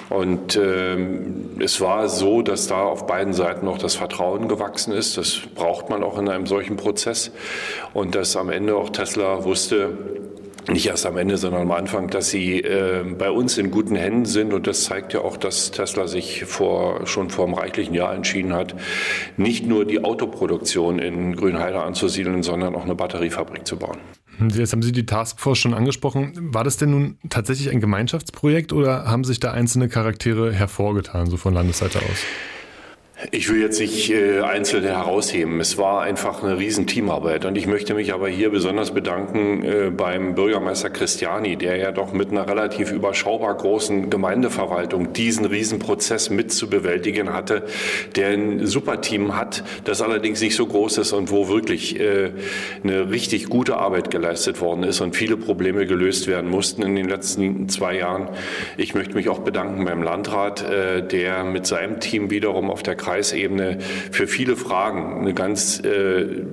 und 0.10 0.56
ähm, 0.56 1.50
es 1.60 1.82
war 1.82 2.08
so, 2.08 2.42
dass 2.42 2.68
da 2.68 2.84
auf 2.84 3.06
beiden 3.06 3.34
Seiten 3.34 3.66
noch 3.66 3.78
das 3.78 3.96
Vertrauen 3.96 4.48
gewachsen 4.48 4.94
ist. 4.94 5.18
Das 5.18 5.42
braucht 5.54 5.90
man 5.90 6.02
auch 6.02 6.18
in 6.18 6.30
einem 6.30 6.46
solchen 6.46 6.78
Prozess 6.78 7.32
und 7.94 8.16
dass 8.16 8.38
am 8.38 8.50
Ende 8.50 8.78
auch 8.78 8.90
Tesla 8.90 9.44
wusste, 9.44 9.98
nicht 10.70 10.88
erst 10.88 11.06
am 11.06 11.18
Ende, 11.18 11.38
sondern 11.38 11.64
am 11.64 11.72
Anfang, 11.72 12.10
dass 12.10 12.30
sie 12.30 12.62
äh, 12.62 13.04
bei 13.18 13.30
uns 13.30 13.58
in 13.58 13.72
guten 13.72 13.96
Händen 13.96 14.26
sind. 14.26 14.54
Und 14.54 14.68
das 14.68 14.84
zeigt 14.84 15.14
ja 15.14 15.22
auch, 15.22 15.38
dass 15.38 15.72
Tesla 15.72 16.08
sich 16.08 16.46
vor, 16.46 17.06
schon 17.06 17.30
vor 17.30 17.46
einem 17.46 17.56
reichlichen 17.56 17.94
Jahr 17.94 18.14
entschieden 18.14 18.54
hat, 18.54 18.76
nicht 19.38 19.66
nur 19.66 19.86
die 19.86 20.04
Autoproduktion 20.04 21.00
in 21.00 21.36
Grünheide 21.36 21.82
anzusiedeln, 21.82 22.44
sondern 22.44 22.76
auch 22.76 22.84
eine 22.84 22.96
Batteriefabrik 22.96 23.68
zu 23.68 23.78
bauen. 23.78 23.98
Jetzt 24.40 24.74
haben 24.74 24.82
Sie 24.82 24.92
die 24.92 25.06
Taskforce 25.06 25.60
schon 25.60 25.74
angesprochen. 25.74 26.34
War 26.54 26.64
das 26.64 26.78
denn 26.78 26.92
nun 26.92 27.18
tatsächlich 27.30 27.70
ein 27.70 27.80
Gemeinschaftsprojekt 27.80 28.74
oder 28.74 29.06
haben 29.06 29.24
sich 29.24 29.40
da 29.40 29.52
einzelne 29.52 29.90
Charaktere 29.90 30.52
hervorgetan, 30.52 31.30
so 31.30 31.38
von 31.38 31.54
Landesseite 31.54 32.00
aus? 32.00 32.26
Ich 33.32 33.50
will 33.50 33.62
jetzt 33.62 33.80
nicht 33.80 34.10
äh, 34.12 34.42
Einzelne 34.42 34.90
herausheben. 34.90 35.60
Es 35.60 35.78
war 35.78 36.02
einfach 36.02 36.44
eine 36.44 36.58
riesen 36.58 36.88
Teamarbeit. 36.88 37.46
Und 37.46 37.58
ich 37.58 37.68
möchte 37.68 37.94
mich 37.94 38.14
aber 38.14 38.28
hier 38.28 38.50
besonders 38.50 38.92
bedanken 38.92 39.64
äh, 39.64 39.92
beim 39.92 40.36
Bürgermeister 40.36 40.90
Christiani, 40.90 41.56
der 41.56 41.78
ja 41.78 41.92
doch 41.92 42.12
mit 42.12 42.32
einer 42.32 42.48
relativ 42.48 42.92
überschaubar 42.92 43.56
großen 43.56 44.10
Gemeindeverwaltung 44.10 45.14
diesen 45.14 45.46
Riesenprozess 45.46 46.30
mit 46.30 46.52
zu 46.52 46.70
bewältigen 46.70 47.32
hatte, 47.34 47.64
der 48.16 48.30
ein 48.30 48.66
super 48.66 49.00
Team 49.02 49.38
hat, 49.38 49.64
das 49.86 50.02
allerdings 50.02 50.42
nicht 50.42 50.56
so 50.56 50.66
groß 50.66 50.98
ist 50.98 51.14
und 51.14 51.32
wo 51.32 51.48
wirklich 51.48 52.00
äh, 52.00 52.32
eine 52.84 53.10
richtig 53.10 53.48
gute 53.48 53.78
Arbeit 53.78 54.12
geleistet 54.12 54.60
worden 54.60 54.84
ist 54.84 55.02
und 55.02 55.16
viele 55.16 55.38
Probleme 55.38 55.86
gelöst 55.86 56.28
werden 56.28 56.50
mussten 56.50 56.82
in 56.82 56.96
den 56.96 57.08
letzten 57.08 57.70
zwei 57.70 57.98
Jahren. 57.98 58.30
Ich 58.78 58.96
möchte 58.96 59.16
mich 59.16 59.30
auch 59.30 59.40
bedanken 59.40 59.86
beim 59.86 60.04
Landrat, 60.04 60.68
äh, 60.70 61.08
der 61.08 61.44
mit 61.44 61.66
seinem 61.66 62.00
Team 62.00 62.30
wiederum 62.30 62.70
auf 62.70 62.84
der 62.84 62.96
Kreis 62.96 63.13
Kreisebene 63.14 63.78
für 64.12 64.26
viele 64.26 64.56
Fragen 64.56 65.20
eine 65.22 65.36
ganz 65.36 65.80
äh, 65.82 66.46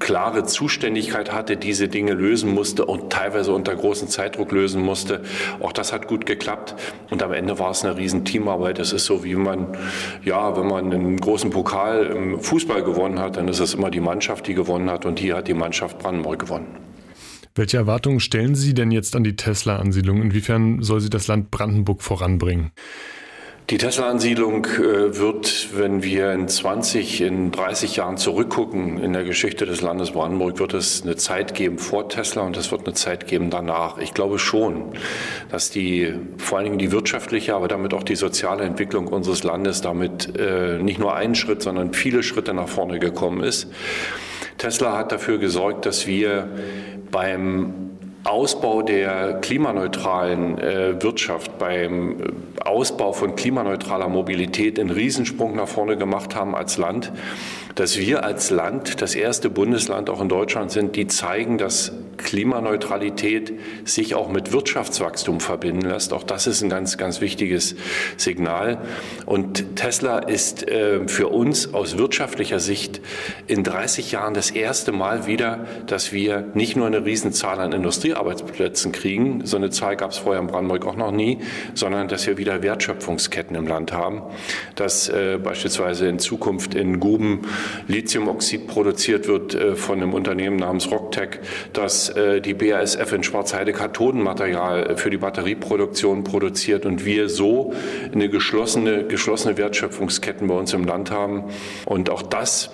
klare 0.00 0.44
Zuständigkeit 0.44 1.30
hatte, 1.30 1.58
diese 1.58 1.88
Dinge 1.88 2.14
lösen 2.14 2.52
musste 2.52 2.86
und 2.86 3.12
teilweise 3.12 3.52
unter 3.52 3.74
großem 3.76 4.08
Zeitdruck 4.08 4.50
lösen 4.50 4.82
musste. 4.82 5.22
Auch 5.60 5.72
das 5.72 5.92
hat 5.92 6.08
gut 6.08 6.24
geklappt 6.24 6.74
und 7.10 7.22
am 7.22 7.32
Ende 7.32 7.58
war 7.58 7.70
es 7.70 7.84
eine 7.84 7.98
riesen 7.98 8.24
Teamarbeit. 8.24 8.78
Es 8.78 8.94
ist 8.94 9.04
so, 9.04 9.24
wie 9.24 9.34
man, 9.34 9.76
ja, 10.24 10.56
wenn 10.56 10.66
man 10.66 10.90
einen 10.90 11.16
großen 11.18 11.50
Pokal 11.50 12.06
im 12.06 12.40
Fußball 12.40 12.82
gewonnen 12.82 13.18
hat, 13.18 13.36
dann 13.36 13.46
ist 13.48 13.60
es 13.60 13.74
immer 13.74 13.90
die 13.90 14.00
Mannschaft, 14.00 14.46
die 14.46 14.54
gewonnen 14.54 14.90
hat 14.90 15.04
und 15.04 15.18
hier 15.18 15.36
hat 15.36 15.48
die 15.48 15.54
Mannschaft 15.54 15.98
Brandenburg 15.98 16.38
gewonnen. 16.38 16.78
Welche 17.54 17.76
Erwartungen 17.76 18.20
stellen 18.20 18.54
Sie 18.54 18.72
denn 18.72 18.90
jetzt 18.90 19.14
an 19.14 19.22
die 19.22 19.36
Tesla-Ansiedlung? 19.36 20.22
Inwiefern 20.22 20.82
soll 20.82 21.00
sie 21.00 21.10
das 21.10 21.28
Land 21.28 21.50
Brandenburg 21.50 22.02
voranbringen? 22.02 22.72
Die 23.70 23.78
Tesla-Ansiedlung 23.78 24.66
äh, 24.66 25.16
wird, 25.16 25.70
wenn 25.74 26.02
wir 26.02 26.32
in 26.32 26.48
20, 26.48 27.22
in 27.22 27.50
30 27.50 27.96
Jahren 27.96 28.18
zurückgucken 28.18 28.98
in 28.98 29.14
der 29.14 29.24
Geschichte 29.24 29.64
des 29.64 29.80
Landes 29.80 30.10
Brandenburg, 30.10 30.58
wird 30.58 30.74
es 30.74 31.02
eine 31.02 31.16
Zeit 31.16 31.54
geben 31.54 31.78
vor 31.78 32.10
Tesla 32.10 32.42
und 32.42 32.58
es 32.58 32.70
wird 32.70 32.82
eine 32.84 32.92
Zeit 32.92 33.26
geben 33.26 33.48
danach. 33.48 33.96
Ich 33.96 34.12
glaube 34.12 34.38
schon, 34.38 34.92
dass 35.50 35.70
die, 35.70 36.12
vor 36.36 36.58
allen 36.58 36.66
Dingen 36.66 36.78
die 36.78 36.92
wirtschaftliche, 36.92 37.54
aber 37.54 37.66
damit 37.66 37.94
auch 37.94 38.02
die 38.02 38.16
soziale 38.16 38.64
Entwicklung 38.64 39.06
unseres 39.06 39.44
Landes 39.44 39.80
damit 39.80 40.36
äh, 40.38 40.78
nicht 40.78 40.98
nur 40.98 41.14
einen 41.14 41.34
Schritt, 41.34 41.62
sondern 41.62 41.94
viele 41.94 42.22
Schritte 42.22 42.52
nach 42.52 42.68
vorne 42.68 42.98
gekommen 42.98 43.42
ist. 43.42 43.68
Tesla 44.58 44.98
hat 44.98 45.10
dafür 45.10 45.38
gesorgt, 45.38 45.86
dass 45.86 46.06
wir 46.06 46.50
beim 47.10 47.93
Ausbau 48.24 48.80
der 48.80 49.34
klimaneutralen 49.34 50.58
äh, 50.58 51.02
Wirtschaft, 51.02 51.58
beim 51.58 52.20
äh, 52.20 52.24
Ausbau 52.64 53.12
von 53.12 53.36
klimaneutraler 53.36 54.08
Mobilität 54.08 54.80
einen 54.80 54.90
Riesensprung 54.90 55.54
nach 55.54 55.68
vorne 55.68 55.98
gemacht 55.98 56.34
haben 56.34 56.54
als 56.54 56.78
Land, 56.78 57.12
dass 57.74 57.98
wir 57.98 58.24
als 58.24 58.48
Land 58.50 59.02
das 59.02 59.14
erste 59.14 59.50
Bundesland 59.50 60.08
auch 60.08 60.22
in 60.22 60.30
Deutschland 60.30 60.70
sind, 60.70 60.96
die 60.96 61.06
zeigen, 61.06 61.58
dass 61.58 61.92
Klimaneutralität 62.16 63.52
sich 63.84 64.14
auch 64.14 64.28
mit 64.30 64.52
Wirtschaftswachstum 64.52 65.40
verbinden 65.40 65.88
lässt. 65.88 66.12
Auch 66.12 66.22
das 66.22 66.46
ist 66.46 66.62
ein 66.62 66.70
ganz, 66.70 66.98
ganz 66.98 67.20
wichtiges 67.20 67.76
Signal. 68.16 68.78
Und 69.26 69.76
Tesla 69.76 70.18
ist 70.18 70.68
äh, 70.68 71.06
für 71.08 71.28
uns 71.28 71.74
aus 71.74 71.98
wirtschaftlicher 71.98 72.60
Sicht 72.60 73.00
in 73.46 73.64
30 73.64 74.12
Jahren 74.12 74.34
das 74.34 74.50
erste 74.50 74.92
Mal 74.92 75.26
wieder, 75.26 75.66
dass 75.86 76.12
wir 76.12 76.44
nicht 76.54 76.76
nur 76.76 76.86
eine 76.86 77.04
Riesenzahl 77.04 77.60
an 77.60 77.72
Industriearbeitsplätzen 77.72 78.92
kriegen, 78.92 79.46
so 79.46 79.56
eine 79.56 79.70
Zahl 79.70 79.96
gab 79.96 80.10
es 80.10 80.18
vorher 80.18 80.40
in 80.40 80.48
Brandenburg 80.48 80.86
auch 80.86 80.96
noch 80.96 81.12
nie, 81.12 81.38
sondern 81.74 82.08
dass 82.08 82.26
wir 82.26 82.38
wieder 82.38 82.62
Wertschöpfungsketten 82.62 83.56
im 83.56 83.66
Land 83.66 83.92
haben, 83.92 84.22
dass 84.74 85.08
äh, 85.08 85.38
beispielsweise 85.42 86.08
in 86.08 86.18
Zukunft 86.18 86.74
in 86.74 87.00
Guben 87.00 87.42
Lithiumoxid 87.88 88.66
produziert 88.66 89.28
wird 89.28 89.54
äh, 89.54 89.76
von 89.76 90.00
einem 90.00 90.14
Unternehmen 90.14 90.56
namens 90.56 90.90
Rocktech, 90.90 91.40
dass 91.72 92.03
äh, 92.10 92.40
die 92.40 92.54
BASF 92.54 93.12
in 93.12 93.22
Schwarzheide 93.22 93.72
Kathodenmaterial 93.72 94.96
für 94.96 95.10
die 95.10 95.18
Batterieproduktion 95.18 96.24
produziert 96.24 96.86
und 96.86 97.04
wir 97.04 97.28
so 97.28 97.72
eine 98.12 98.28
geschlossene, 98.28 99.04
geschlossene 99.04 99.56
Wertschöpfungsketten 99.56 100.48
bei 100.48 100.54
uns 100.54 100.72
im 100.72 100.84
Land 100.84 101.10
haben. 101.10 101.44
Und 101.84 102.10
auch 102.10 102.22
das 102.22 102.70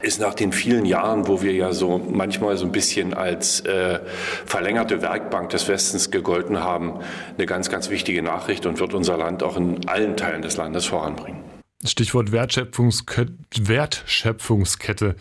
ist 0.00 0.20
nach 0.20 0.34
den 0.34 0.52
vielen 0.52 0.84
Jahren, 0.84 1.26
wo 1.26 1.42
wir 1.42 1.52
ja 1.52 1.72
so 1.72 1.98
manchmal 1.98 2.56
so 2.56 2.66
ein 2.66 2.72
bisschen 2.72 3.14
als 3.14 3.60
äh, 3.60 4.00
verlängerte 4.44 5.02
Werkbank 5.02 5.50
des 5.50 5.68
Westens 5.68 6.10
gegolten 6.10 6.60
haben, 6.60 7.00
eine 7.36 7.46
ganz, 7.46 7.70
ganz 7.70 7.90
wichtige 7.90 8.22
Nachricht 8.22 8.66
und 8.66 8.78
wird 8.78 8.94
unser 8.94 9.16
Land 9.16 9.42
auch 9.42 9.56
in 9.56 9.88
allen 9.88 10.16
Teilen 10.16 10.42
des 10.42 10.56
Landes 10.56 10.86
voranbringen. 10.86 11.40
Stichwort 11.84 12.32
Wertschöpfungskette. 12.32 13.32
Wertschöpfungskette. 13.58 15.16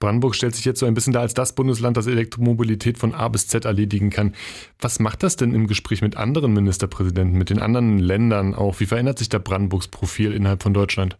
Brandenburg 0.00 0.34
stellt 0.34 0.54
sich 0.54 0.64
jetzt 0.64 0.80
so 0.80 0.86
ein 0.86 0.94
bisschen 0.94 1.12
da 1.12 1.20
als 1.20 1.34
das 1.34 1.54
Bundesland, 1.54 1.96
das 1.96 2.06
Elektromobilität 2.06 2.96
von 2.96 3.14
A 3.14 3.28
bis 3.28 3.46
Z 3.48 3.66
erledigen 3.66 4.10
kann. 4.10 4.34
Was 4.80 4.98
macht 4.98 5.22
das 5.22 5.36
denn 5.36 5.54
im 5.54 5.66
Gespräch 5.66 6.00
mit 6.00 6.16
anderen 6.16 6.54
Ministerpräsidenten, 6.54 7.36
mit 7.38 7.50
den 7.50 7.60
anderen 7.60 7.98
Ländern 7.98 8.54
auch? 8.54 8.80
Wie 8.80 8.86
verändert 8.86 9.18
sich 9.18 9.28
da 9.28 9.38
Brandenburgs 9.38 9.88
Profil 9.88 10.32
innerhalb 10.32 10.62
von 10.62 10.72
Deutschland? 10.72 11.18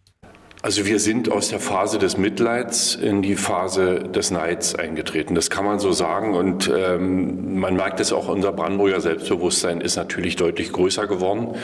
Also 0.63 0.85
wir 0.85 0.99
sind 0.99 1.31
aus 1.31 1.49
der 1.49 1.59
Phase 1.59 1.97
des 1.97 2.17
Mitleids 2.17 2.93
in 2.93 3.23
die 3.23 3.35
Phase 3.35 3.99
des 3.99 4.29
Neids 4.29 4.75
eingetreten. 4.75 5.33
Das 5.33 5.49
kann 5.49 5.65
man 5.65 5.79
so 5.79 5.91
sagen. 5.91 6.35
Und 6.35 6.71
ähm, 6.75 7.59
man 7.59 7.75
merkt 7.75 7.99
es 7.99 8.13
auch, 8.13 8.27
unser 8.27 8.51
Brandenburger 8.51 9.01
Selbstbewusstsein 9.01 9.81
ist 9.81 9.95
natürlich 9.95 10.35
deutlich 10.35 10.71
größer 10.71 11.07
geworden. 11.07 11.55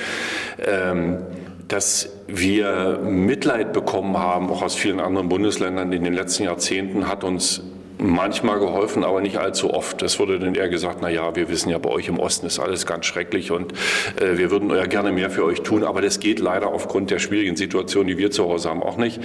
Ähm, 0.59 1.19
dass 1.67 2.09
wir 2.27 3.00
Mitleid 3.03 3.74
bekommen 3.74 4.17
haben, 4.17 4.50
auch 4.50 4.62
aus 4.62 4.75
vielen 4.75 5.00
anderen 5.00 5.29
Bundesländern 5.29 5.91
in 5.91 6.03
den 6.03 6.13
letzten 6.13 6.43
Jahrzehnten, 6.43 7.07
hat 7.07 7.24
uns 7.24 7.62
manchmal 7.97 8.59
geholfen, 8.59 9.03
aber 9.03 9.21
nicht 9.21 9.37
allzu 9.37 9.73
oft. 9.73 10.01
Es 10.03 10.19
wurde 10.19 10.39
dann 10.39 10.55
eher 10.55 10.69
gesagt, 10.69 10.99
na 11.01 11.09
ja, 11.09 11.35
wir 11.35 11.49
wissen 11.49 11.69
ja, 11.69 11.77
bei 11.77 11.89
euch 11.89 12.07
im 12.07 12.19
Osten 12.19 12.45
ist 12.45 12.59
alles 12.59 12.85
ganz 12.85 13.05
schrecklich 13.05 13.51
und 13.51 13.73
äh, 14.21 14.37
wir 14.37 14.51
würden 14.51 14.69
ja 14.69 14.85
gerne 14.85 15.11
mehr 15.11 15.29
für 15.29 15.43
euch 15.43 15.61
tun, 15.61 15.83
aber 15.83 16.01
das 16.01 16.19
geht 16.19 16.39
leider 16.39 16.67
aufgrund 16.67 17.09
der 17.11 17.19
schwierigen 17.19 17.55
Situation, 17.55 18.07
die 18.07 18.17
wir 18.17 18.31
zu 18.31 18.45
Hause 18.45 18.69
haben, 18.69 18.83
auch 18.83 18.97
nicht. 18.97 19.19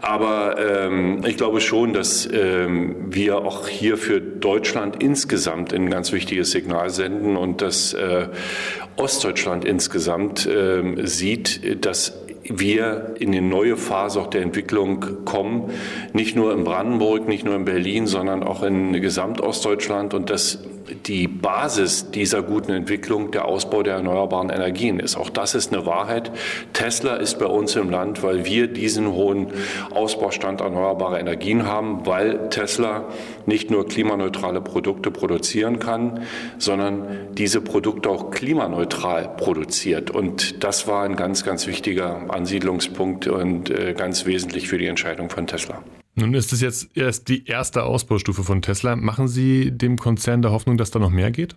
Aber 0.00 0.56
ähm, 0.58 1.22
ich 1.26 1.36
glaube 1.36 1.60
schon, 1.60 1.92
dass 1.92 2.28
ähm, 2.30 2.96
wir 3.08 3.38
auch 3.38 3.68
hier 3.68 3.96
für 3.96 4.20
Deutschland 4.20 5.02
insgesamt 5.02 5.72
ein 5.72 5.88
ganz 5.90 6.12
wichtiges 6.12 6.50
Signal 6.50 6.90
senden 6.90 7.36
und 7.36 7.62
dass 7.62 7.94
äh, 7.94 8.28
Ostdeutschland 8.96 9.64
insgesamt 9.64 10.46
äh, 10.46 11.06
sieht, 11.06 11.84
dass 11.84 12.23
wir 12.44 13.14
in 13.18 13.28
eine 13.28 13.42
neue 13.42 13.76
Phase 13.76 14.20
auch 14.20 14.28
der 14.28 14.42
Entwicklung 14.42 15.24
kommen, 15.24 15.70
nicht 16.12 16.36
nur 16.36 16.52
in 16.52 16.64
Brandenburg, 16.64 17.26
nicht 17.28 17.44
nur 17.44 17.54
in 17.56 17.64
Berlin, 17.64 18.06
sondern 18.06 18.42
auch 18.42 18.62
in 18.62 18.92
Gesamtostdeutschland. 18.92 20.14
Und 20.14 20.30
dass 20.30 20.58
die 21.06 21.28
Basis 21.28 22.10
dieser 22.10 22.42
guten 22.42 22.72
Entwicklung 22.72 23.30
der 23.30 23.44
Ausbau 23.46 23.82
der 23.82 23.94
erneuerbaren 23.94 24.50
Energien 24.50 25.00
ist. 25.00 25.16
Auch 25.16 25.30
das 25.30 25.54
ist 25.54 25.72
eine 25.72 25.86
Wahrheit. 25.86 26.30
Tesla 26.72 27.16
ist 27.16 27.38
bei 27.38 27.46
uns 27.46 27.76
im 27.76 27.90
Land, 27.90 28.22
weil 28.22 28.44
wir 28.44 28.66
diesen 28.66 29.12
hohen 29.12 29.48
Ausbaustand 29.92 30.60
erneuerbarer 30.60 31.18
Energien 31.18 31.66
haben, 31.66 32.06
weil 32.06 32.48
Tesla 32.50 33.04
nicht 33.46 33.70
nur 33.70 33.86
klimaneutrale 33.86 34.60
Produkte 34.60 35.10
produzieren 35.10 35.78
kann, 35.78 36.22
sondern 36.58 37.28
diese 37.32 37.60
Produkte 37.60 38.10
auch 38.10 38.30
klimaneutral 38.30 39.30
produziert. 39.36 40.10
Und 40.10 40.62
das 40.64 40.86
war 40.86 41.04
ein 41.04 41.16
ganz, 41.16 41.44
ganz 41.44 41.66
wichtiger 41.66 42.26
Ansiedlungspunkt 42.28 43.26
und 43.26 43.70
äh, 43.70 43.94
ganz 43.94 44.26
wesentlich 44.26 44.68
für 44.68 44.78
die 44.78 44.86
Entscheidung 44.86 45.30
von 45.30 45.46
Tesla. 45.46 45.82
Nun 46.16 46.34
ist 46.34 46.52
es 46.52 46.60
jetzt 46.60 46.96
erst 46.96 47.28
die 47.28 47.46
erste 47.46 47.82
Ausbaustufe 47.82 48.44
von 48.44 48.62
Tesla. 48.62 48.94
Machen 48.94 49.26
Sie 49.26 49.76
dem 49.76 49.98
Konzern 49.98 50.42
der 50.42 50.52
Hoffnung, 50.52 50.76
dass 50.76 50.92
da 50.92 51.00
noch 51.00 51.10
mehr 51.10 51.32
geht? 51.32 51.56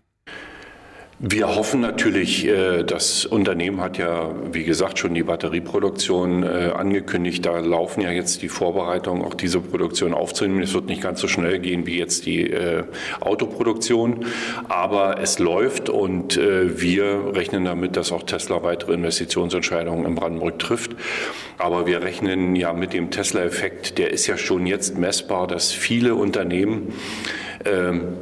Wir 1.20 1.56
hoffen 1.56 1.82
natürlich, 1.82 2.46
äh, 2.46 2.84
das 2.84 3.26
Unternehmen 3.26 3.82
hat 3.82 3.98
ja, 3.98 4.36
wie 4.52 4.64
gesagt, 4.64 5.00
schon 5.00 5.16
die 5.16 5.24
Batterieproduktion 5.24 6.44
äh, 6.44 6.72
angekündigt. 6.76 7.44
Da 7.44 7.58
laufen 7.58 8.02
ja 8.02 8.12
jetzt 8.12 8.44
die 8.44 8.50
Vorbereitungen, 8.50 9.26
auch 9.26 9.34
diese 9.34 9.60
Produktion 9.60 10.14
aufzunehmen. 10.14 10.62
Es 10.62 10.76
wird 10.76 10.86
nicht 10.86 11.02
ganz 11.02 11.20
so 11.20 11.28
schnell 11.28 11.58
gehen 11.58 11.88
wie 11.88 11.98
jetzt 11.98 12.28
die 12.28 12.52
äh, 12.52 12.84
Autoproduktion, 13.20 14.28
aber 14.70 15.20
es 15.20 15.40
läuft 15.40 15.90
und 15.90 16.38
wir 16.38 17.34
rechnen 17.34 17.66
damit, 17.66 17.98
dass 17.98 18.12
auch 18.12 18.24
Tesla 18.24 18.62
weitere 18.62 18.94
Investitionsentscheidungen 18.94 20.06
in 20.06 20.16
Brandenburg 20.16 20.60
trifft. 20.60 20.96
Aber 21.58 21.88
wir 21.88 22.04
rechnen 22.04 22.56
ja 22.56 22.74
mit 22.74 22.94
dem 22.94 23.10
Tesla-Effekt, 23.10 23.98
der 23.98 24.12
ist 24.12 24.28
ja 24.28 24.38
schon 24.38 24.68
jetzt 24.68 24.98
messbar, 24.98 25.48
dass 25.48 25.72
viele 25.72 26.14
Unternehmen 26.16 26.94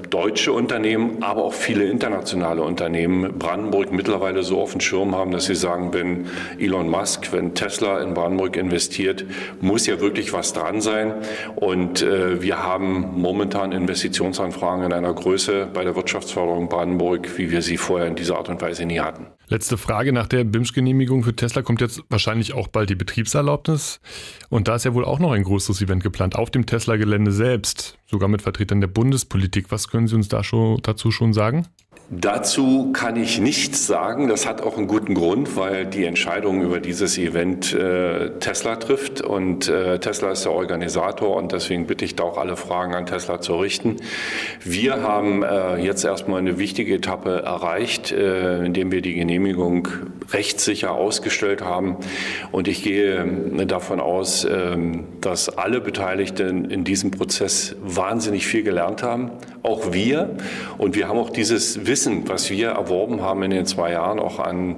deutsche 0.09 0.51
Unternehmen, 0.51 1.21
aber 1.21 1.43
auch 1.43 1.53
viele 1.53 1.85
internationale 1.85 2.61
Unternehmen 2.61 3.37
Brandenburg 3.37 3.91
mittlerweile 3.91 4.43
so 4.43 4.61
auf 4.61 4.71
dem 4.71 4.81
Schirm 4.81 5.15
haben, 5.15 5.31
dass 5.31 5.45
sie 5.45 5.55
sagen, 5.55 5.93
wenn 5.93 6.27
Elon 6.59 6.89
Musk, 6.89 7.31
wenn 7.31 7.53
Tesla 7.53 8.01
in 8.01 8.13
Brandenburg 8.13 8.55
investiert, 8.55 9.25
muss 9.61 9.87
ja 9.87 9.99
wirklich 9.99 10.33
was 10.33 10.53
dran 10.53 10.81
sein. 10.81 11.13
Und 11.55 12.01
äh, 12.01 12.41
wir 12.41 12.63
haben 12.63 13.19
momentan 13.19 13.71
Investitionsanfragen 13.71 14.85
in 14.85 14.93
einer 14.93 15.13
Größe 15.13 15.67
bei 15.73 15.83
der 15.83 15.95
Wirtschaftsförderung 15.95 16.69
Brandenburg, 16.69 17.37
wie 17.37 17.51
wir 17.51 17.61
sie 17.61 17.77
vorher 17.77 18.07
in 18.07 18.15
dieser 18.15 18.37
Art 18.37 18.49
und 18.49 18.61
Weise 18.61 18.85
nie 18.85 18.99
hatten. 18.99 19.27
Letzte 19.47 19.77
Frage. 19.77 20.11
Nach 20.11 20.27
der 20.27 20.43
BIMSCH-Genehmigung 20.43 21.23
für 21.23 21.35
Tesla 21.35 21.61
kommt 21.61 21.81
jetzt 21.81 22.01
wahrscheinlich 22.09 22.53
auch 22.53 22.67
bald 22.67 22.89
die 22.89 22.95
Betriebserlaubnis. 22.95 23.99
Und 24.49 24.67
da 24.67 24.75
ist 24.75 24.85
ja 24.85 24.93
wohl 24.95 25.05
auch 25.05 25.19
noch 25.19 25.33
ein 25.33 25.43
größeres 25.43 25.81
Event 25.81 26.01
geplant 26.01 26.35
auf 26.35 26.49
dem 26.49 26.65
Tesla-Gelände 26.65 27.31
selbst, 27.31 27.97
sogar 28.05 28.29
mit 28.29 28.41
Vertretern 28.41 28.81
der 28.81 28.87
Bundespolitik. 28.87 29.71
Was 29.71 29.87
können 29.89 30.07
Sie 30.07 30.15
uns 30.15 30.27
da 30.27 30.43
schon, 30.43 30.79
dazu 30.81 31.11
schon 31.11 31.33
sagen? 31.33 31.67
Dazu 32.11 32.91
kann 32.93 33.15
ich 33.15 33.39
nichts 33.39 33.87
sagen. 33.87 34.27
Das 34.27 34.45
hat 34.47 34.61
auch 34.61 34.77
einen 34.77 34.85
guten 34.85 35.15
Grund, 35.15 35.57
weil 35.57 35.87
die 35.87 36.05
Entscheidung 36.05 36.61
über 36.61 36.79
dieses 36.79 37.17
Event 37.17 37.73
äh, 37.73 38.29
Tesla 38.39 38.75
trifft 38.75 39.21
und 39.21 39.67
äh, 39.67 39.97
Tesla 39.97 40.31
ist 40.31 40.45
der 40.45 40.51
Organisator 40.51 41.35
und 41.35 41.51
deswegen 41.51 41.87
bitte 41.87 42.05
ich 42.05 42.15
da 42.15 42.23
auch 42.23 42.37
alle 42.37 42.57
Fragen 42.57 42.93
an 42.93 43.07
Tesla 43.07 43.41
zu 43.41 43.55
richten. 43.55 43.95
Wir 44.63 45.01
haben 45.01 45.41
äh, 45.41 45.77
jetzt 45.77 46.05
erstmal 46.05 46.39
eine 46.39 46.59
wichtige 46.59 46.93
Etappe 46.93 47.41
erreicht, 47.41 48.11
äh, 48.11 48.63
indem 48.63 48.91
wir 48.91 49.01
die 49.01 49.15
Genehmigung 49.15 49.87
rechtssicher 50.31 50.91
ausgestellt 50.91 51.61
haben 51.61 51.97
und 52.51 52.67
ich 52.67 52.83
gehe 52.83 53.17
äh, 53.17 53.65
davon 53.65 53.99
aus, 53.99 54.45
ähm, 54.45 55.05
dass 55.21 55.49
alle 55.49 55.81
Beteiligten 55.81 56.65
in 56.65 56.83
diesem 56.83 57.11
Prozess 57.11 57.75
wahnsinnig 57.81 58.45
viel 58.47 58.63
gelernt 58.63 59.03
haben, 59.03 59.31
auch 59.63 59.91
wir 59.93 60.37
und 60.77 60.95
wir 60.95 61.07
haben 61.07 61.17
auch 61.17 61.29
dieses 61.29 61.85
Wissen 61.87 61.95
Wissen, 61.95 62.27
was 62.27 62.49
wir 62.49 62.71
erworben 62.71 63.21
haben 63.21 63.41
in 63.43 63.51
den 63.51 63.65
zwei 63.65 63.93
Jahren, 63.93 64.19
auch 64.19 64.39
an 64.39 64.75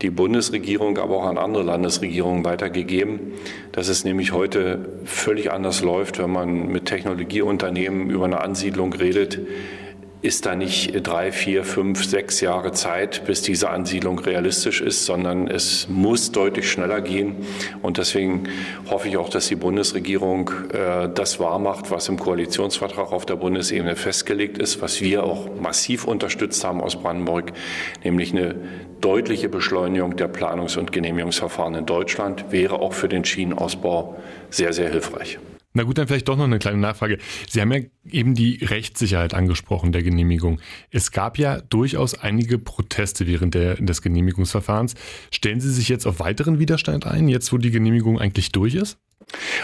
die 0.00 0.08
Bundesregierung, 0.08 0.96
aber 0.96 1.18
auch 1.18 1.26
an 1.26 1.36
andere 1.38 1.62
Landesregierungen 1.62 2.44
weitergegeben, 2.44 3.32
dass 3.72 3.88
es 3.88 4.04
nämlich 4.04 4.32
heute 4.32 4.88
völlig 5.04 5.52
anders 5.52 5.82
läuft, 5.82 6.18
wenn 6.18 6.30
man 6.30 6.68
mit 6.68 6.86
Technologieunternehmen 6.86 8.08
über 8.08 8.24
eine 8.24 8.40
Ansiedlung 8.40 8.94
redet. 8.94 9.38
Ist 10.22 10.46
da 10.46 10.56
nicht 10.56 11.06
drei, 11.06 11.30
vier, 11.30 11.62
fünf, 11.62 12.04
sechs 12.04 12.40
Jahre 12.40 12.72
Zeit, 12.72 13.24
bis 13.26 13.42
diese 13.42 13.70
Ansiedlung 13.70 14.18
realistisch 14.18 14.80
ist, 14.80 15.04
sondern 15.04 15.46
es 15.46 15.88
muss 15.88 16.32
deutlich 16.32 16.70
schneller 16.70 17.00
gehen. 17.00 17.36
Und 17.82 17.98
deswegen 17.98 18.48
hoffe 18.90 19.08
ich 19.08 19.18
auch, 19.18 19.28
dass 19.28 19.48
die 19.48 19.56
Bundesregierung 19.56 20.50
äh, 20.72 21.08
das 21.14 21.38
wahrmacht, 21.38 21.90
was 21.90 22.08
im 22.08 22.18
Koalitionsvertrag 22.18 23.12
auf 23.12 23.26
der 23.26 23.36
Bundesebene 23.36 23.94
festgelegt 23.94 24.58
ist, 24.58 24.80
was 24.80 25.00
wir 25.00 25.24
auch 25.24 25.48
massiv 25.60 26.04
unterstützt 26.04 26.64
haben 26.64 26.80
aus 26.80 26.96
Brandenburg, 26.96 27.52
nämlich 28.02 28.32
eine 28.32 28.56
deutliche 29.00 29.48
Beschleunigung 29.48 30.16
der 30.16 30.28
Planungs- 30.28 30.78
und 30.78 30.92
Genehmigungsverfahren 30.92 31.74
in 31.74 31.86
Deutschland 31.86 32.46
wäre 32.50 32.80
auch 32.80 32.94
für 32.94 33.08
den 33.08 33.24
Schienenausbau 33.24 34.16
sehr, 34.50 34.72
sehr 34.72 34.90
hilfreich. 34.90 35.38
Na 35.76 35.82
gut, 35.82 35.98
dann 35.98 36.08
vielleicht 36.08 36.26
doch 36.26 36.38
noch 36.38 36.44
eine 36.44 36.58
kleine 36.58 36.78
Nachfrage. 36.78 37.18
Sie 37.50 37.60
haben 37.60 37.70
ja 37.70 37.80
eben 38.10 38.34
die 38.34 38.64
Rechtssicherheit 38.64 39.34
angesprochen 39.34 39.92
der 39.92 40.02
Genehmigung. 40.02 40.58
Es 40.90 41.10
gab 41.10 41.36
ja 41.36 41.60
durchaus 41.60 42.14
einige 42.14 42.58
Proteste 42.58 43.26
während 43.26 43.52
der, 43.54 43.74
des 43.74 44.00
Genehmigungsverfahrens. 44.00 44.94
Stellen 45.30 45.60
Sie 45.60 45.70
sich 45.70 45.90
jetzt 45.90 46.06
auf 46.06 46.18
weiteren 46.18 46.58
Widerstand 46.58 47.06
ein, 47.06 47.28
jetzt 47.28 47.52
wo 47.52 47.58
die 47.58 47.70
Genehmigung 47.70 48.18
eigentlich 48.18 48.52
durch 48.52 48.74
ist? 48.74 48.96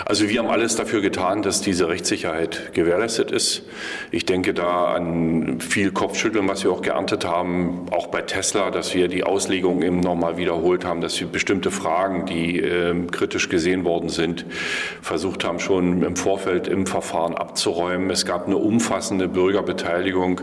Also 0.05 0.29
wir 0.29 0.41
haben 0.41 0.49
alles 0.49 0.75
dafür 0.75 1.01
getan, 1.01 1.43
dass 1.43 1.61
diese 1.61 1.89
Rechtssicherheit 1.89 2.73
gewährleistet 2.75 3.31
ist. 3.31 3.63
Ich 4.11 4.27
denke 4.27 4.55
da 4.55 4.93
an 4.93 5.61
viel 5.61 5.93
Kopfschütteln, 5.93 6.49
was 6.49 6.65
wir 6.65 6.73
auch 6.73 6.83
geerntet 6.83 7.25
haben, 7.25 7.87
auch 7.91 8.09
bei 8.09 8.23
Tesla, 8.23 8.71
dass 8.71 8.95
wir 8.95 9.09
die 9.09 9.23
Auslegung 9.23 9.83
eben 9.83 10.01
nochmal 10.01 10.37
wiederholt 10.37 10.85
haben, 10.85 11.01
dass 11.01 11.21
wir 11.21 11.29
bestimmte 11.29 11.71
Fragen, 11.71 12.27
die 12.27 12.59
äh, 12.59 12.95
kritisch 13.11 13.49
gesehen 13.49 13.85
worden 13.85 14.09
sind, 14.09 14.47
versucht 15.01 15.45
haben, 15.45 15.61
schon 15.61 16.03
im 16.03 16.17
Vorfeld 16.17 16.67
im 16.67 16.87
Verfahren 16.87 17.35
abzuräumen. 17.35 18.11
Es 18.11 18.27
gab 18.27 18.47
eine 18.47 18.57
umfassende 18.57 19.29
Bürgerbeteiligung. 19.29 20.41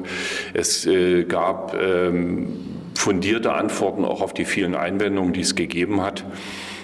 Es 0.53 0.85
äh, 0.85 1.25
gab 1.25 1.75
ähm, 1.79 2.77
fundierte 2.95 3.53
Antworten 3.53 4.05
auch 4.05 4.21
auf 4.21 4.33
die 4.33 4.45
vielen 4.45 4.75
Einwendungen, 4.75 5.33
die 5.33 5.41
es 5.41 5.55
gegeben 5.55 6.01
hat. 6.01 6.23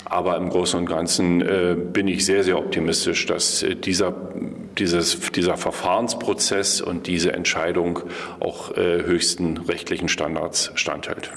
Aber 0.05 0.37
im 0.37 0.49
Großen 0.49 0.79
und 0.79 0.85
Ganzen 0.85 1.41
äh, 1.41 1.75
bin 1.75 2.07
ich 2.07 2.25
sehr, 2.25 2.43
sehr 2.43 2.57
optimistisch, 2.57 3.25
dass 3.25 3.63
äh, 3.63 3.75
dieser, 3.75 4.15
dieses, 4.77 5.19
dieser 5.31 5.57
Verfahrensprozess 5.57 6.79
und 6.81 7.07
diese 7.07 7.33
Entscheidung 7.33 7.99
auch 8.39 8.77
äh, 8.77 9.03
höchsten 9.03 9.57
rechtlichen 9.57 10.07
Standards 10.07 10.71
standhält. 10.75 11.31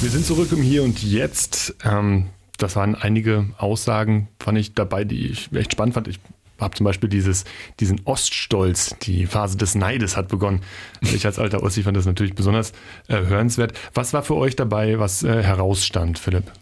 Wir 0.00 0.10
sind 0.10 0.26
zurück 0.26 0.52
im 0.52 0.62
Hier 0.62 0.84
und 0.84 1.02
Jetzt. 1.02 1.74
Ähm, 1.84 2.26
das 2.58 2.76
waren 2.76 2.94
einige 2.94 3.46
Aussagen, 3.56 4.28
fand 4.40 4.58
ich 4.58 4.74
dabei, 4.74 5.04
die 5.04 5.28
ich 5.28 5.52
echt 5.52 5.72
spannend 5.72 5.94
fand. 5.94 6.08
Ich 6.08 6.20
habe 6.58 6.76
zum 6.76 6.84
Beispiel 6.84 7.08
dieses, 7.08 7.44
diesen 7.80 8.00
Oststolz, 8.04 8.96
die 9.02 9.26
Phase 9.26 9.56
des 9.56 9.74
Neides 9.74 10.16
hat 10.16 10.28
begonnen. 10.28 10.62
Ich 11.00 11.24
als 11.24 11.38
alter 11.38 11.62
Ossi 11.62 11.82
fand 11.82 11.96
das 11.96 12.06
natürlich 12.06 12.34
besonders 12.34 12.72
äh, 13.08 13.16
hörenswert. 13.16 13.72
Was 13.94 14.12
war 14.12 14.22
für 14.22 14.34
euch 14.34 14.56
dabei, 14.56 14.98
was 14.98 15.22
äh, 15.22 15.42
herausstand, 15.42 16.18
Philipp? 16.18 16.52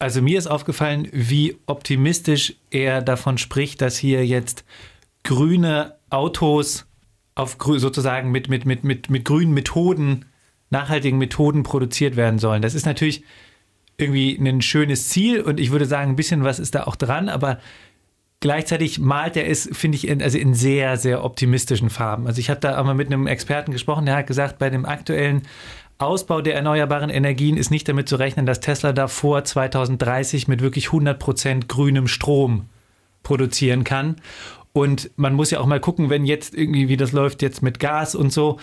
Also 0.00 0.22
mir 0.22 0.38
ist 0.38 0.46
aufgefallen, 0.46 1.08
wie 1.12 1.56
optimistisch 1.66 2.54
er 2.70 3.02
davon 3.02 3.36
spricht, 3.36 3.80
dass 3.80 3.98
hier 3.98 4.24
jetzt 4.24 4.64
grüne 5.24 5.96
Autos 6.10 6.86
auf 7.34 7.56
sozusagen 7.60 8.30
mit, 8.30 8.48
mit, 8.48 8.64
mit, 8.64 8.84
mit, 8.84 9.10
mit 9.10 9.24
grünen 9.24 9.52
Methoden, 9.52 10.24
nachhaltigen 10.70 11.18
Methoden 11.18 11.62
produziert 11.62 12.16
werden 12.16 12.38
sollen. 12.38 12.62
Das 12.62 12.74
ist 12.74 12.86
natürlich 12.86 13.24
irgendwie 13.96 14.36
ein 14.36 14.62
schönes 14.62 15.08
Ziel 15.08 15.40
und 15.40 15.58
ich 15.58 15.70
würde 15.70 15.86
sagen, 15.86 16.12
ein 16.12 16.16
bisschen 16.16 16.44
was 16.44 16.60
ist 16.60 16.74
da 16.74 16.84
auch 16.84 16.96
dran, 16.96 17.28
aber 17.28 17.58
Gleichzeitig 18.40 19.00
malt 19.00 19.36
er 19.36 19.48
es, 19.48 19.68
finde 19.72 19.96
ich, 19.96 20.06
in, 20.06 20.22
also 20.22 20.38
in 20.38 20.54
sehr, 20.54 20.96
sehr 20.96 21.24
optimistischen 21.24 21.90
Farben. 21.90 22.26
Also 22.28 22.38
ich 22.38 22.50
habe 22.50 22.60
da 22.60 22.78
auch 22.78 22.84
mal 22.84 22.94
mit 22.94 23.08
einem 23.08 23.26
Experten 23.26 23.72
gesprochen, 23.72 24.06
der 24.06 24.16
hat 24.16 24.28
gesagt, 24.28 24.58
bei 24.58 24.70
dem 24.70 24.84
aktuellen 24.84 25.42
Ausbau 25.98 26.40
der 26.40 26.54
erneuerbaren 26.54 27.10
Energien 27.10 27.56
ist 27.56 27.72
nicht 27.72 27.88
damit 27.88 28.08
zu 28.08 28.14
rechnen, 28.14 28.46
dass 28.46 28.60
Tesla 28.60 28.92
da 28.92 29.08
vor 29.08 29.42
2030 29.42 30.46
mit 30.46 30.60
wirklich 30.60 30.86
100 30.86 31.18
Prozent 31.18 31.68
grünem 31.68 32.06
Strom 32.06 32.66
produzieren 33.24 33.82
kann. 33.82 34.16
Und 34.72 35.10
man 35.16 35.34
muss 35.34 35.50
ja 35.50 35.58
auch 35.58 35.66
mal 35.66 35.80
gucken, 35.80 36.08
wenn 36.08 36.24
jetzt 36.24 36.54
irgendwie, 36.54 36.88
wie 36.88 36.96
das 36.96 37.10
läuft 37.10 37.42
jetzt 37.42 37.62
mit 37.62 37.80
Gas 37.80 38.14
und 38.14 38.32
so, 38.32 38.58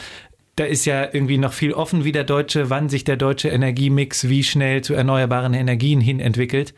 da 0.56 0.64
ist 0.64 0.86
ja 0.86 1.04
irgendwie 1.04 1.38
noch 1.38 1.52
viel 1.52 1.74
offen, 1.74 2.06
wie 2.06 2.14
der 2.14 2.24
deutsche, 2.24 2.70
wann 2.70 2.88
sich 2.88 3.04
der 3.04 3.18
deutsche 3.18 3.50
Energiemix 3.50 4.30
wie 4.30 4.44
schnell 4.44 4.82
zu 4.82 4.94
erneuerbaren 4.94 5.54
Energien 5.54 6.00
hin 6.00 6.22
entwickelt. 6.22 6.74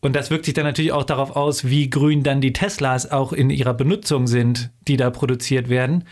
Und 0.00 0.14
das 0.14 0.30
wirkt 0.30 0.44
sich 0.44 0.54
dann 0.54 0.64
natürlich 0.64 0.92
auch 0.92 1.04
darauf 1.04 1.34
aus, 1.34 1.66
wie 1.66 1.90
grün 1.90 2.22
dann 2.22 2.40
die 2.40 2.52
Teslas 2.52 3.10
auch 3.10 3.32
in 3.32 3.50
ihrer 3.50 3.74
Benutzung 3.74 4.26
sind, 4.26 4.70
die 4.86 4.96
da 4.96 5.10
produziert 5.10 5.68
werden. 5.68 6.04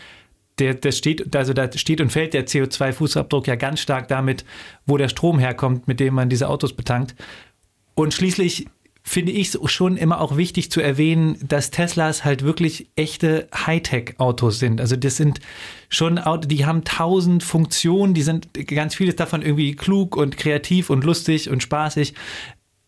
Der, 0.59 0.73
das 0.73 0.97
steht, 0.97 1.35
also 1.35 1.53
da 1.53 1.71
steht 1.71 2.01
und 2.01 2.11
fällt 2.11 2.33
der 2.33 2.47
CO2-Fußabdruck 2.47 3.47
ja 3.47 3.55
ganz 3.55 3.79
stark 3.79 4.07
damit, 4.07 4.43
wo 4.85 4.97
der 4.97 5.07
Strom 5.07 5.39
herkommt, 5.39 5.87
mit 5.87 5.99
dem 5.99 6.15
man 6.15 6.29
diese 6.29 6.49
Autos 6.49 6.73
betankt. 6.73 7.15
Und 7.95 8.13
schließlich 8.13 8.67
finde 9.07 9.31
ich 9.31 9.55
es 9.55 9.71
schon 9.71 9.95
immer 9.95 10.19
auch 10.19 10.35
wichtig 10.35 10.69
zu 10.69 10.81
erwähnen, 10.81 11.37
dass 11.47 11.71
Teslas 11.71 12.25
halt 12.25 12.43
wirklich 12.43 12.89
echte 12.97 13.47
Hightech-Autos 13.55 14.59
sind. 14.59 14.81
Also 14.81 14.97
das 14.97 15.15
sind 15.15 15.39
schon 15.87 16.19
Autos, 16.19 16.49
die 16.49 16.65
haben 16.65 16.83
tausend 16.83 17.41
Funktionen, 17.41 18.13
die 18.13 18.21
sind 18.21 18.49
ganz 18.67 18.95
vieles 18.95 19.15
davon 19.15 19.43
irgendwie 19.43 19.75
klug 19.75 20.17
und 20.17 20.35
kreativ 20.35 20.89
und 20.89 21.05
lustig 21.05 21.49
und 21.49 21.63
spaßig 21.63 22.15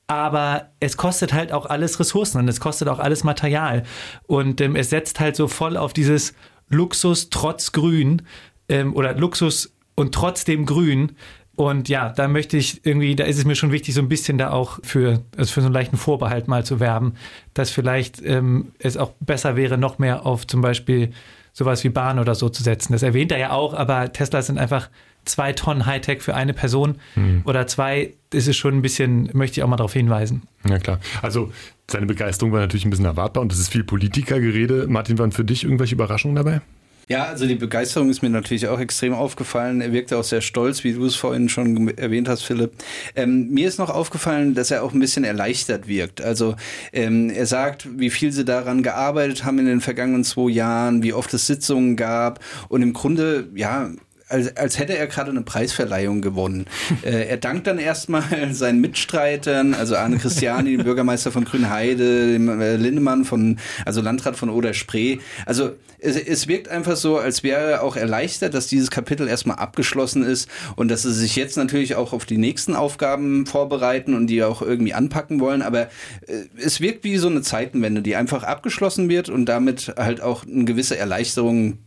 aber 0.09 0.71
es 0.79 0.97
kostet 0.97 1.33
halt 1.33 1.51
auch 1.51 1.67
alles 1.67 1.99
Ressourcen 1.99 2.39
und 2.39 2.47
es 2.47 2.59
kostet 2.59 2.87
auch 2.87 2.97
alles 2.97 3.23
Material. 3.23 3.83
Und 4.25 4.59
ähm, 4.59 4.75
es 4.75 4.89
setzt 4.89 5.19
halt 5.19 5.35
so 5.35 5.47
voll 5.47 5.77
auf 5.77 5.93
dieses 5.93 6.33
Luxus 6.67 7.29
trotz 7.29 7.71
Grün 7.71 8.23
ähm, 8.69 8.95
oder 8.95 9.13
Luxus 9.13 9.71
und 9.93 10.15
trotzdem 10.15 10.65
Grün. 10.65 11.11
Und 11.55 11.89
ja, 11.89 12.09
da 12.09 12.27
möchte 12.27 12.57
ich 12.57 12.87
irgendwie, 12.87 13.15
da 13.15 13.25
ist 13.25 13.37
es 13.37 13.45
mir 13.45 13.53
schon 13.53 13.71
wichtig, 13.71 13.93
so 13.93 14.01
ein 14.01 14.09
bisschen 14.09 14.39
da 14.39 14.49
auch 14.49 14.79
für, 14.81 15.21
also 15.37 15.53
für 15.53 15.61
so 15.61 15.67
einen 15.67 15.75
leichten 15.75 15.97
Vorbehalt 15.97 16.47
mal 16.47 16.65
zu 16.65 16.79
werben, 16.79 17.13
dass 17.53 17.69
vielleicht 17.69 18.19
ähm, 18.25 18.71
es 18.79 18.97
auch 18.97 19.11
besser 19.19 19.55
wäre, 19.55 19.77
noch 19.77 19.99
mehr 19.99 20.25
auf 20.25 20.47
zum 20.47 20.61
Beispiel 20.61 21.11
sowas 21.53 21.83
wie 21.83 21.89
Bahn 21.89 22.17
oder 22.17 22.33
so 22.33 22.49
zu 22.49 22.63
setzen. 22.63 22.93
Das 22.93 23.03
erwähnt 23.03 23.31
er 23.31 23.37
ja 23.37 23.51
auch, 23.51 23.75
aber 23.75 24.11
Tesla 24.11 24.41
sind 24.41 24.57
einfach 24.57 24.89
zwei 25.25 25.53
Tonnen 25.53 25.86
Hightech 25.86 26.21
für 26.21 26.36
eine 26.36 26.53
Person 26.53 26.95
hm. 27.13 27.41
oder 27.45 27.67
zwei, 27.67 28.13
ist 28.34 28.47
es 28.47 28.55
schon 28.55 28.75
ein 28.75 28.82
bisschen, 28.82 29.29
möchte 29.34 29.60
ich 29.60 29.63
auch 29.63 29.67
mal 29.67 29.77
darauf 29.77 29.93
hinweisen. 29.93 30.43
Ja 30.67 30.79
klar. 30.79 30.99
Also 31.21 31.51
seine 31.89 32.05
Begeisterung 32.05 32.51
war 32.51 32.60
natürlich 32.60 32.86
ein 32.86 32.89
bisschen 32.89 33.05
erwartbar 33.05 33.41
und 33.41 33.51
das 33.51 33.60
ist 33.60 33.69
viel 33.69 33.84
Politikergerede. 33.84 34.88
Martin, 34.88 35.17
waren 35.17 35.32
für 35.32 35.43
dich 35.43 35.63
irgendwelche 35.63 35.95
Überraschungen 35.95 36.36
dabei? 36.36 36.62
Ja, 37.10 37.25
also 37.25 37.47
die 37.47 37.55
Begeisterung 37.55 38.12
ist 38.12 38.21
mir 38.21 38.29
natürlich 38.29 38.67
auch 38.67 38.79
extrem 38.79 39.15
aufgefallen. 39.15 39.82
Er 39.82 39.91
wirkte 39.91 40.15
auch 40.15 40.23
sehr 40.23 40.41
stolz, 40.41 40.84
wie 40.84 40.93
du 40.93 41.03
es 41.05 41.15
vorhin 41.15 41.49
schon 41.49 41.88
erwähnt 41.97 42.29
hast, 42.29 42.43
Philipp. 42.43 42.73
Ähm, 43.15 43.49
mir 43.49 43.67
ist 43.67 43.79
noch 43.79 43.89
aufgefallen, 43.89 44.53
dass 44.53 44.69
er 44.69 44.84
auch 44.84 44.93
ein 44.93 44.99
bisschen 44.99 45.23
erleichtert 45.23 45.88
wirkt. 45.88 46.21
Also 46.21 46.55
ähm, 46.93 47.32
er 47.32 47.47
sagt, 47.47 47.88
wie 47.99 48.12
viel 48.12 48.32
sie 48.32 48.45
daran 48.45 48.84
gearbeitet 48.84 49.43
haben 49.43 49.58
in 49.58 49.65
den 49.65 49.82
vergangenen 49.82 50.23
zwei 50.23 50.51
Jahren, 50.51 51.01
wie 51.01 51.13
oft 51.13 51.34
es 51.34 51.47
Sitzungen 51.47 51.95
gab 51.95 52.41
und 52.67 52.84
im 52.84 52.93
Grunde, 52.93 53.49
ja, 53.55 53.89
als, 54.29 54.55
als 54.55 54.79
hätte 54.79 54.97
er 54.97 55.07
gerade 55.07 55.31
eine 55.31 55.41
Preisverleihung 55.41 56.21
gewonnen. 56.21 56.65
äh, 57.03 57.27
er 57.27 57.37
dankt 57.37 57.67
dann 57.67 57.79
erstmal 57.79 58.23
seinen 58.51 58.79
Mitstreitern, 58.79 59.73
also 59.73 59.95
Arne 59.95 60.17
Christiani, 60.17 60.77
dem 60.77 60.83
Bürgermeister 60.83 61.31
von 61.31 61.45
Grünheide, 61.45 62.33
dem 62.33 62.61
äh, 62.61 62.75
Lindemann 62.75 63.25
von, 63.25 63.57
also 63.85 64.01
Landrat 64.01 64.35
von 64.35 64.49
Oder-Spree. 64.49 65.17
Also 65.45 65.71
es, 65.99 66.15
es 66.15 66.47
wirkt 66.47 66.69
einfach 66.69 66.95
so, 66.95 67.17
als 67.17 67.43
wäre 67.43 67.71
er 67.71 67.83
auch 67.83 67.95
erleichtert, 67.95 68.53
dass 68.53 68.67
dieses 68.67 68.91
Kapitel 68.91 69.27
erstmal 69.27 69.57
abgeschlossen 69.57 70.23
ist 70.23 70.49
und 70.75 70.89
dass 70.89 71.01
sie 71.01 71.13
sich 71.13 71.35
jetzt 71.35 71.57
natürlich 71.57 71.95
auch 71.95 72.13
auf 72.13 72.25
die 72.25 72.37
nächsten 72.37 72.75
Aufgaben 72.75 73.45
vorbereiten 73.45 74.13
und 74.13 74.27
die 74.27 74.43
auch 74.43 74.61
irgendwie 74.61 74.93
anpacken 74.93 75.39
wollen. 75.39 75.61
Aber 75.61 75.81
äh, 76.27 76.45
es 76.57 76.81
wirkt 76.81 77.03
wie 77.03 77.17
so 77.17 77.27
eine 77.27 77.41
Zeitenwende, 77.41 78.01
die 78.01 78.15
einfach 78.15 78.43
abgeschlossen 78.43 79.09
wird 79.09 79.29
und 79.29 79.45
damit 79.45 79.93
halt 79.97 80.21
auch 80.21 80.45
eine 80.45 80.65
gewisse 80.65 80.97
Erleichterung 80.97 81.79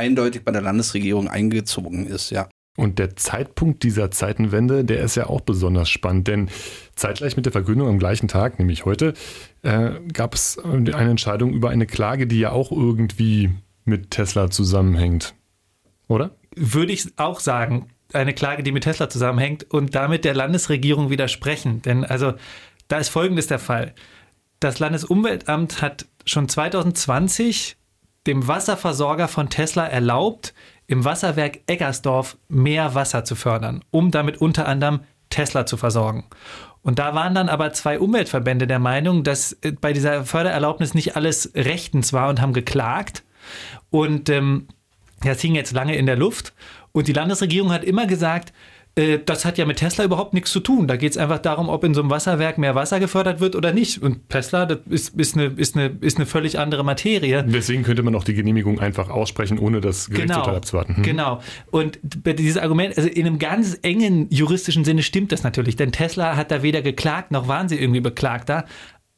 eindeutig 0.00 0.44
bei 0.44 0.52
der 0.52 0.62
Landesregierung 0.62 1.28
eingezogen 1.28 2.06
ist, 2.06 2.30
ja. 2.30 2.48
Und 2.76 2.98
der 2.98 3.14
Zeitpunkt 3.16 3.82
dieser 3.82 4.10
Zeitenwende, 4.10 4.84
der 4.84 5.02
ist 5.02 5.14
ja 5.14 5.26
auch 5.26 5.42
besonders 5.42 5.90
spannend, 5.90 6.28
denn 6.28 6.48
zeitgleich 6.94 7.36
mit 7.36 7.44
der 7.44 7.52
Verkündung 7.52 7.88
am 7.88 7.98
gleichen 7.98 8.26
Tag, 8.26 8.58
nämlich 8.58 8.86
heute, 8.86 9.12
äh, 9.62 9.90
gab 10.12 10.34
es 10.34 10.58
eine 10.58 10.92
Entscheidung 10.92 11.52
über 11.52 11.68
eine 11.68 11.86
Klage, 11.86 12.26
die 12.26 12.38
ja 12.38 12.52
auch 12.52 12.72
irgendwie 12.72 13.50
mit 13.84 14.10
Tesla 14.10 14.50
zusammenhängt, 14.50 15.34
oder? 16.08 16.36
Würde 16.56 16.92
ich 16.92 17.06
auch 17.18 17.40
sagen, 17.40 17.90
eine 18.12 18.32
Klage, 18.32 18.62
die 18.62 18.72
mit 18.72 18.84
Tesla 18.84 19.10
zusammenhängt 19.10 19.64
und 19.70 19.94
damit 19.94 20.24
der 20.24 20.34
Landesregierung 20.34 21.10
widersprechen. 21.10 21.82
Denn 21.82 22.04
also 22.04 22.32
da 22.88 22.98
ist 22.98 23.10
Folgendes 23.10 23.46
der 23.46 23.58
Fall. 23.58 23.94
Das 24.58 24.78
Landesumweltamt 24.78 25.82
hat 25.82 26.06
schon 26.24 26.48
2020 26.48 27.76
dem 28.26 28.46
Wasserversorger 28.46 29.28
von 29.28 29.48
Tesla 29.48 29.86
erlaubt, 29.86 30.54
im 30.86 31.04
Wasserwerk 31.04 31.60
Eggersdorf 31.66 32.36
mehr 32.48 32.94
Wasser 32.94 33.24
zu 33.24 33.36
fördern, 33.36 33.84
um 33.90 34.10
damit 34.10 34.40
unter 34.40 34.66
anderem 34.66 35.00
Tesla 35.30 35.64
zu 35.64 35.76
versorgen. 35.76 36.24
Und 36.82 36.98
da 36.98 37.14
waren 37.14 37.34
dann 37.34 37.48
aber 37.48 37.72
zwei 37.72 37.98
Umweltverbände 37.98 38.66
der 38.66 38.78
Meinung, 38.78 39.22
dass 39.22 39.52
äh, 39.62 39.72
bei 39.72 39.92
dieser 39.92 40.24
Fördererlaubnis 40.24 40.94
nicht 40.94 41.16
alles 41.16 41.52
rechtens 41.54 42.12
war 42.12 42.28
und 42.28 42.40
haben 42.40 42.52
geklagt 42.52 43.22
Und 43.90 44.28
ähm, 44.28 44.68
das 45.22 45.40
hing 45.40 45.54
jetzt 45.54 45.72
lange 45.72 45.96
in 45.96 46.06
der 46.06 46.16
Luft. 46.16 46.54
Und 46.92 47.08
die 47.08 47.12
Landesregierung 47.12 47.72
hat 47.72 47.84
immer 47.84 48.06
gesagt, 48.06 48.52
das 48.96 49.44
hat 49.44 49.56
ja 49.56 49.64
mit 49.64 49.78
Tesla 49.78 50.04
überhaupt 50.04 50.34
nichts 50.34 50.50
zu 50.50 50.60
tun. 50.60 50.88
Da 50.88 50.96
geht 50.96 51.12
es 51.12 51.18
einfach 51.18 51.38
darum, 51.38 51.68
ob 51.68 51.84
in 51.84 51.94
so 51.94 52.00
einem 52.00 52.10
Wasserwerk 52.10 52.58
mehr 52.58 52.74
Wasser 52.74 52.98
gefördert 52.98 53.40
wird 53.40 53.54
oder 53.54 53.72
nicht. 53.72 54.02
Und 54.02 54.28
Tesla, 54.28 54.66
das 54.66 54.80
ist, 54.88 55.18
ist, 55.18 55.36
eine, 55.36 55.46
ist, 55.46 55.76
eine, 55.76 55.96
ist 56.00 56.16
eine 56.16 56.26
völlig 56.26 56.58
andere 56.58 56.84
Materie. 56.84 57.44
Deswegen 57.44 57.82
könnte 57.84 58.02
man 58.02 58.14
auch 58.14 58.24
die 58.24 58.34
Genehmigung 58.34 58.80
einfach 58.80 59.08
aussprechen, 59.08 59.58
ohne 59.58 59.80
das 59.80 60.10
Gerichtsurteil 60.10 60.44
genau, 60.44 60.56
abzuwarten. 60.56 60.96
Hm. 60.96 61.02
Genau. 61.04 61.40
Und 61.70 62.00
dieses 62.02 62.58
Argument, 62.60 62.96
also 62.98 63.08
in 63.08 63.26
einem 63.26 63.38
ganz 63.38 63.78
engen 63.82 64.28
juristischen 64.30 64.84
Sinne 64.84 65.02
stimmt 65.02 65.32
das 65.32 65.44
natürlich, 65.44 65.76
denn 65.76 65.92
Tesla 65.92 66.36
hat 66.36 66.50
da 66.50 66.62
weder 66.62 66.82
geklagt, 66.82 67.30
noch 67.30 67.48
waren 67.48 67.68
sie 67.68 67.78
irgendwie 67.78 68.00
Beklagter. 68.00 68.64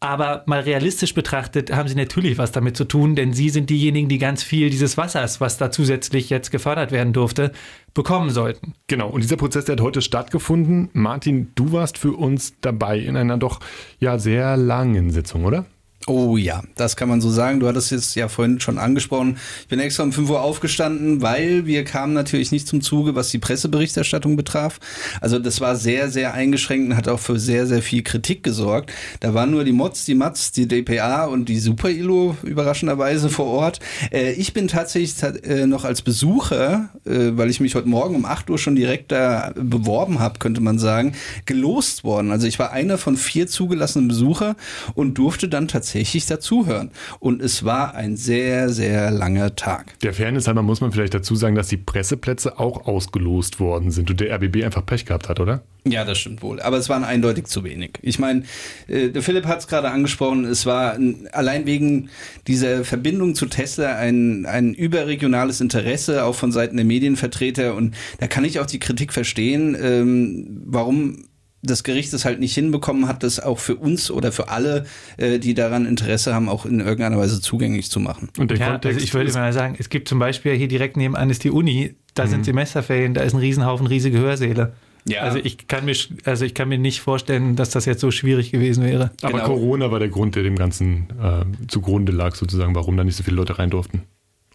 Aber 0.03 0.43
mal 0.47 0.59
realistisch 0.59 1.15
betrachtet 1.15 1.71
haben 1.73 1.89
sie 1.89 1.95
natürlich 1.95 2.37
was 2.37 2.51
damit 2.51 2.77
zu 2.77 2.85
tun, 2.85 3.15
denn 3.15 3.33
sie 3.33 3.51
sind 3.51 3.71
diejenigen, 3.71 4.09
die 4.09 4.19
ganz 4.19 4.43
viel 4.43 4.69
dieses 4.69 4.97
Wassers, 4.97 5.41
was 5.41 5.59
da 5.59 5.71
zusätzlich 5.71 6.29
jetzt 6.29 6.51
gefördert 6.51 6.91
werden 6.91 7.13
durfte, 7.13 7.53
bekommen 7.95 8.31
sollten. 8.31 8.75
Genau, 8.89 9.09
und 9.09 9.23
dieser 9.23 9.37
Prozess, 9.37 9.67
der 9.67 9.77
hat 9.77 9.81
heute 9.81 10.03
stattgefunden. 10.03 10.91
Martin, 10.93 11.53
du 11.55 11.71
warst 11.71 11.99
für 11.99 12.15
uns 12.15 12.55
dabei 12.61 12.99
in 12.99 13.17
einer 13.17 13.39
doch 13.39 13.61
ja 14.01 14.19
sehr 14.19 14.57
langen 14.57 15.11
Sitzung, 15.11 15.45
oder? 15.45 15.67
Oh 16.09 16.37
ja, 16.37 16.63
das 16.75 16.97
kann 16.97 17.09
man 17.09 17.21
so 17.21 17.31
sagen. 17.31 17.61
Du 17.61 17.69
hattest 17.69 17.93
es 17.93 18.17
ja 18.17 18.27
vorhin 18.27 18.59
schon 18.59 18.79
angesprochen. 18.79 19.37
Ich 19.61 19.69
bin 19.69 19.79
extra 19.79 20.03
um 20.03 20.13
5 20.13 20.31
Uhr 20.31 20.41
aufgestanden, 20.41 21.23
weil 21.23 21.65
wir 21.67 21.85
kamen 21.85 22.13
natürlich 22.13 22.51
nicht 22.51 22.67
zum 22.67 22.81
Zuge, 22.81 23.15
was 23.15 23.29
die 23.29 23.39
Presseberichterstattung 23.39 24.35
betraf. 24.35 24.81
Also 25.21 25.39
das 25.39 25.61
war 25.61 25.77
sehr, 25.77 26.11
sehr 26.11 26.35
eingeschränkt 26.35 26.91
und 26.91 26.97
hat 26.97 27.07
auch 27.07 27.21
für 27.21 27.39
sehr, 27.39 27.69
sehr 27.69 27.83
viel 27.83 28.03
Kritik 28.03 28.43
gesorgt. 28.43 28.93
Da 29.21 29.33
waren 29.33 29.53
nur 29.53 29.63
die 29.63 29.71
Mods, 29.71 30.05
die 30.05 30.17
Mats, 30.17 30.51
die 30.51 30.67
DPA 30.67 31.27
und 31.27 31.49
die 31.49 31.61
Super-ILO 31.61 32.37
überraschenderweise 32.43 33.29
vor 33.29 33.47
Ort. 33.47 33.79
Äh, 34.11 34.33
ich 34.33 34.53
bin 34.53 34.67
tatsächlich 34.67 35.15
äh, 35.45 35.67
noch 35.67 35.85
als 35.85 36.03
Besucher, 36.03 36.89
äh, 37.07 37.31
weil 37.35 37.49
ich 37.49 37.61
mich 37.61 37.77
heute 37.77 37.89
Morgen 37.89 38.17
um 38.17 38.25
8 38.25 38.51
Uhr 38.51 38.59
schon 38.59 38.75
direkt 38.75 39.13
da 39.13 39.53
beworben 39.55 40.19
habe, 40.19 40.41
könnte 40.41 40.61
man 40.61 40.81
sagen, 40.81 41.15
gelost 41.47 42.03
worden. 42.03 42.33
Also 42.33 42.49
ich 42.49 42.59
war 42.59 42.73
einer 42.73 42.99
von 42.99 43.17
vier 43.17 43.47
zugelassenen 43.47 44.09
Besucher 44.09 44.57
und 44.95 45.17
durfte 45.17 45.49
dann 45.49 45.69
tatsächlich 45.69 45.92
tatsächlich 45.93 46.27
dazuhören. 46.27 46.91
Und 47.21 47.43
es 47.43 47.65
war 47.65 47.95
ein 47.95 48.17
sehr, 48.17 48.71
sehr 48.71 49.11
langer 49.11 49.55
Tag. 49.57 49.99
Der 50.01 50.15
Fairness 50.15 50.47
halber 50.47 50.63
muss 50.63 50.81
man 50.81 50.91
vielleicht 50.91 51.13
dazu 51.13 51.37
sagen, 51.37 51.55
dass 51.55 51.69
die 51.69 51.77
Presseplätze 51.77 52.59
auch 52.59 52.87
ausgelost 52.87 53.61
worden 53.61 53.91
sind 53.91 54.11
und 54.11 54.21
der 54.21 54.35
RBB 54.35 54.65
einfach 54.65 54.87
Pech 54.87 55.05
gehabt 55.05 55.29
hat, 55.29 55.39
oder? 55.39 55.63
Ja, 55.85 56.05
das 56.05 56.19
stimmt 56.19 56.43
wohl. 56.43 56.61
Aber 56.61 56.79
es 56.79 56.89
waren 56.89 57.05
eindeutig 57.05 57.47
zu 57.47 57.65
wenig. 57.65 57.99
Ich 58.03 58.19
meine, 58.19 58.45
äh, 58.89 59.09
der 59.09 59.21
Philipp 59.21 59.47
hat 59.47 59.59
es 59.59 59.67
gerade 59.67 59.91
angesprochen, 59.91 60.45
es 60.45 60.65
war 60.65 60.97
allein 61.33 61.67
wegen 61.67 62.09
dieser 62.47 62.85
Verbindung 62.85 63.35
zu 63.35 63.47
Tesla 63.47 63.97
ein, 63.97 64.47
ein 64.47 64.75
überregionales 64.75 65.61
Interesse, 65.61 66.25
auch 66.25 66.37
von 66.37 66.53
Seiten 66.53 66.77
der 66.77 66.87
Medienvertreter. 66.87 67.75
Und 67.75 67.95
da 68.19 68.29
kann 68.29 68.45
ich 68.45 68.61
auch 68.61 68.67
die 68.67 68.79
Kritik 68.79 69.13
verstehen, 69.13 69.77
ähm, 69.79 70.63
warum 70.65 71.25
das 71.63 71.85
Gericht 71.85 72.13
es 72.13 72.25
halt 72.25 72.41
nicht 72.41 72.55
hinbekommen 72.55 73.09
hat, 73.09 73.23
das 73.23 73.41
auch 73.41 73.59
für 73.59 73.77
uns 73.77 74.11
oder 74.11 74.33
für 74.33 74.49
alle, 74.49 74.85
äh, 75.17 75.39
die 75.39 75.55
daran 75.55 75.87
Interesse 75.87 76.35
haben, 76.35 76.49
auch 76.49 76.67
in 76.67 76.81
irgendeiner 76.81 77.19
Weise 77.19 77.41
zugänglich 77.41 77.91
zu 77.91 78.01
machen. 78.01 78.31
Und 78.39 78.51
der 78.51 78.59
ja, 78.59 78.71
Kontext 78.73 78.97
also 78.97 79.05
ich 79.05 79.15
würde 79.15 79.33
mal 79.33 79.53
sagen, 79.53 79.77
es 79.79 79.89
gibt 79.89 80.09
zum 80.09 80.19
Beispiel 80.19 80.55
hier 80.55 80.69
direkt 80.69 80.97
nebenan 80.97 81.31
ist 81.31 81.45
die 81.45 81.51
Uni, 81.51 81.95
da 82.15 82.25
mhm. 82.25 82.31
sind 82.31 82.45
Semesterferien, 82.45 83.15
da 83.15 83.23
ist 83.23 83.35
ein 83.35 83.39
Riesenhaufen 83.39 83.87
riesige 83.87 84.19
Hörsäle. 84.19 84.73
Ja. 85.05 85.23
Also 85.23 85.39
ich 85.39 85.67
kann 85.67 85.85
mir, 85.85 85.97
also 86.25 86.45
ich 86.45 86.55
kann 86.55 86.69
mir 86.69 86.79
nicht 86.79 87.01
vorstellen, 87.01 87.57
dass 87.57 87.71
das 87.71 87.87
jetzt 87.87 88.01
so 88.01 88.11
schwierig 88.11 88.53
gewesen 88.53 88.85
wäre. 88.85 89.11
Aber 89.23 89.33
genau. 89.33 89.47
Corona 89.47 89.91
war 89.91 89.99
der 89.99 90.09
Grund, 90.09 90.37
der 90.37 90.43
dem 90.45 90.57
Ganzen 90.57 91.09
äh, 91.21 91.45
zugrunde 91.69 92.13
lag, 92.13 92.35
sozusagen, 92.37 92.75
warum 92.75 92.97
da 92.97 93.03
nicht 93.03 93.17
so 93.17 93.25
viele 93.25 93.37
Leute 93.37 93.59
rein 93.59 93.71
durften. 93.71 94.03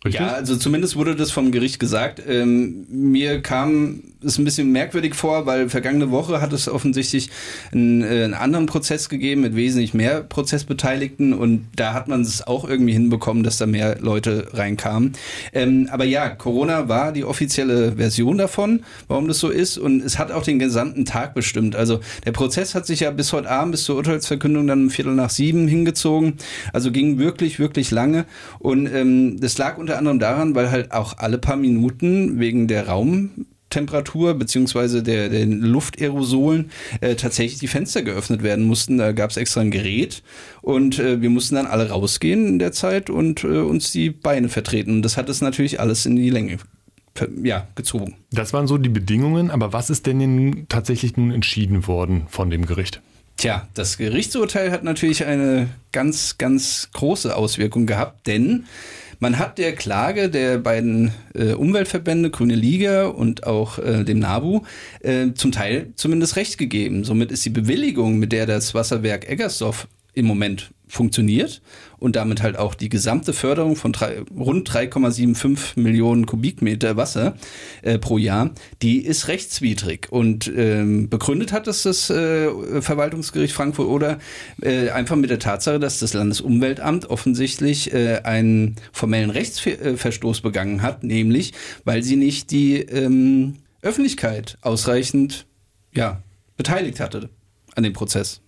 Richtig? 0.06 0.22
Ja, 0.22 0.34
also 0.34 0.56
zumindest 0.56 0.96
wurde 0.96 1.16
das 1.16 1.32
vom 1.32 1.52
Gericht 1.52 1.80
gesagt. 1.80 2.22
Ähm, 2.28 2.86
mir 2.90 3.42
kam 3.42 4.04
es 4.24 4.38
ein 4.38 4.46
bisschen 4.46 4.72
merkwürdig 4.72 5.16
vor, 5.16 5.46
weil 5.46 5.70
vergangene 5.70 6.12
Woche 6.12 6.42
hat 6.42 6.54
es 6.54 6.68
offensichtlich 6.68 7.30
einen, 7.72 8.04
äh, 8.04 8.24
einen, 8.24 8.34
anderen 8.34 8.66
Prozess 8.66 9.10
gegeben 9.10 9.42
mit 9.42 9.56
wesentlich 9.56 9.94
mehr 9.94 10.22
Prozessbeteiligten 10.22 11.34
und 11.34 11.68
da 11.76 11.94
hat 11.94 12.08
man 12.08 12.22
es 12.22 12.46
auch 12.46 12.68
irgendwie 12.68 12.94
hinbekommen, 12.94 13.44
dass 13.44 13.58
da 13.58 13.66
mehr 13.66 13.98
Leute 14.00 14.50
reinkamen. 14.54 15.14
Ähm, 15.54 15.88
aber 15.92 16.06
ja, 16.06 16.30
Corona 16.30 16.88
war 16.90 17.12
die 17.12 17.24
offizielle 17.24 17.94
Version 17.94 18.38
davon, 18.38 18.84
warum 19.08 19.28
das 19.28 19.40
so 19.40 19.50
ist 19.50 19.78
und 19.78 20.04
es 20.04 20.18
hat 20.18 20.32
auch 20.32 20.44
den 20.44 20.60
gesamten 20.60 21.06
Tag 21.06 21.34
bestimmt. 21.34 21.76
Also 21.76 22.00
der 22.26 22.32
Prozess 22.32 22.76
hat 22.76 22.86
sich 22.86 23.02
ja 23.02 23.12
bis 23.12 23.34
heute 23.34 23.50
Abend, 23.50 23.72
bis 23.72 23.84
zur 23.84 23.96
Urteilsverkündung 23.98 24.68
dann 24.68 24.84
um 24.84 24.90
Viertel 24.90 25.14
nach 25.14 25.30
sieben 25.30 25.68
hingezogen. 25.68 26.38
Also 26.74 26.92
ging 26.92 27.20
wirklich, 27.20 27.60
wirklich 27.60 27.92
lange 27.92 28.26
und 28.60 28.88
ähm, 28.88 29.40
das 29.40 29.58
lag 29.58 29.78
unter 29.78 29.87
anderem 29.96 30.20
daran, 30.20 30.56
weil 30.56 30.72
halt 30.72 30.92
auch 30.92 31.18
alle 31.18 31.38
paar 31.38 31.56
Minuten 31.56 32.40
wegen 32.40 32.68
der 32.68 32.88
Raumtemperatur 32.88 34.34
beziehungsweise 34.34 35.04
der, 35.04 35.30
der 35.30 35.46
Luftaerosolen 35.46 36.72
äh, 37.02 37.16
tatsächlich 37.16 37.60
die 37.60 37.68
Fenster 37.68 38.02
geöffnet 38.02 38.44
werden 38.44 38.66
mussten. 38.66 38.98
Da 38.98 39.12
gab 39.14 39.30
es 39.30 39.38
extra 39.38 39.62
ein 39.62 39.72
Gerät 39.72 40.24
und 40.62 41.00
äh, 41.00 41.22
wir 41.22 41.30
mussten 41.30 41.56
dann 41.56 41.68
alle 41.68 41.90
rausgehen 41.90 42.48
in 42.48 42.60
der 42.60 42.72
Zeit 42.72 43.10
und 43.10 43.44
äh, 43.44 43.60
uns 43.60 43.92
die 43.92 44.10
Beine 44.10 44.50
vertreten. 44.50 44.92
Und 44.92 45.02
das 45.04 45.16
hat 45.16 45.30
es 45.30 45.42
natürlich 45.42 45.80
alles 45.80 46.06
in 46.06 46.16
die 46.16 46.30
Länge 46.30 46.58
ja, 47.44 47.68
gezogen. 47.76 48.16
Das 48.32 48.54
waren 48.54 48.68
so 48.68 48.78
die 48.78 48.90
Bedingungen, 48.90 49.50
aber 49.50 49.74
was 49.74 49.90
ist 49.90 50.06
denn 50.06 50.18
nun 50.18 50.66
tatsächlich 50.70 51.18
nun 51.18 51.32
entschieden 51.32 51.88
worden 51.88 52.26
von 52.30 52.50
dem 52.50 52.66
Gericht? 52.66 53.02
Tja, 53.38 53.68
das 53.76 53.98
Gerichtsurteil 53.98 54.72
hat 54.72 54.84
natürlich 54.84 55.26
eine 55.26 55.70
ganz, 55.92 56.40
ganz 56.40 56.90
große 56.94 57.36
Auswirkung 57.36 57.86
gehabt, 57.86 58.26
denn 58.26 58.66
man 59.20 59.40
hat 59.40 59.58
der 59.58 59.74
Klage 59.74 60.30
der 60.30 60.58
beiden 60.58 61.12
äh, 61.34 61.54
Umweltverbände, 61.54 62.30
Grüne 62.30 62.56
Liga 62.56 63.08
und 63.08 63.46
auch 63.46 63.80
äh, 63.80 64.04
dem 64.04 64.20
NABU, 64.20 64.62
äh, 65.02 65.34
zum 65.34 65.52
Teil 65.52 65.92
zumindest 65.96 66.36
recht 66.36 66.58
gegeben. 66.58 67.04
Somit 67.04 67.32
ist 67.32 67.46
die 67.46 67.50
Bewilligung, 67.50 68.20
mit 68.20 68.32
der 68.32 68.46
das 68.46 68.74
Wasserwerk 68.74 69.30
Eggersdorf 69.30 69.88
im 70.14 70.26
Moment 70.26 70.72
funktioniert 70.88 71.62
und 72.00 72.16
damit 72.16 72.42
halt 72.42 72.58
auch 72.58 72.76
die 72.76 72.90
gesamte 72.90 73.34
Förderung 73.34 73.76
von 73.76 73.92
drei, 73.92 74.20
rund 74.36 74.70
3,75 74.70 75.80
Millionen 75.80 76.26
Kubikmeter 76.26 76.96
Wasser 76.96 77.36
äh, 77.82 77.98
pro 77.98 78.18
Jahr, 78.18 78.52
die 78.82 79.06
ist 79.06 79.28
rechtswidrig. 79.28 80.08
Und 80.12 80.52
ähm, 80.56 81.10
begründet 81.10 81.52
hat 81.52 81.68
es 81.68 81.84
das 81.84 82.10
äh, 82.10 82.82
Verwaltungsgericht 82.82 83.54
Frankfurt 83.54 83.88
oder 83.88 84.20
äh, 84.62 84.90
einfach 84.90 85.16
mit 85.16 85.30
der 85.30 85.40
Tatsache, 85.40 85.80
dass 85.80 86.00
das 86.00 86.14
Landesumweltamt 86.14 87.10
offensichtlich 87.10 87.94
äh, 87.94 88.22
einen 88.24 88.76
formellen 88.92 89.30
Rechtsverstoß 89.30 90.42
begangen 90.42 90.82
hat, 90.82 91.04
nämlich 91.04 91.54
weil 91.84 92.04
sie 92.04 92.16
nicht 92.16 92.52
die 92.52 92.80
ähm, 92.80 93.56
Öffentlichkeit 93.82 94.58
ausreichend 94.62 95.46
ja, 95.94 96.22
beteiligt 96.58 97.00
hatte 97.00 97.30
an 97.76 97.84
dem 97.84 97.94
Prozess. 97.94 98.42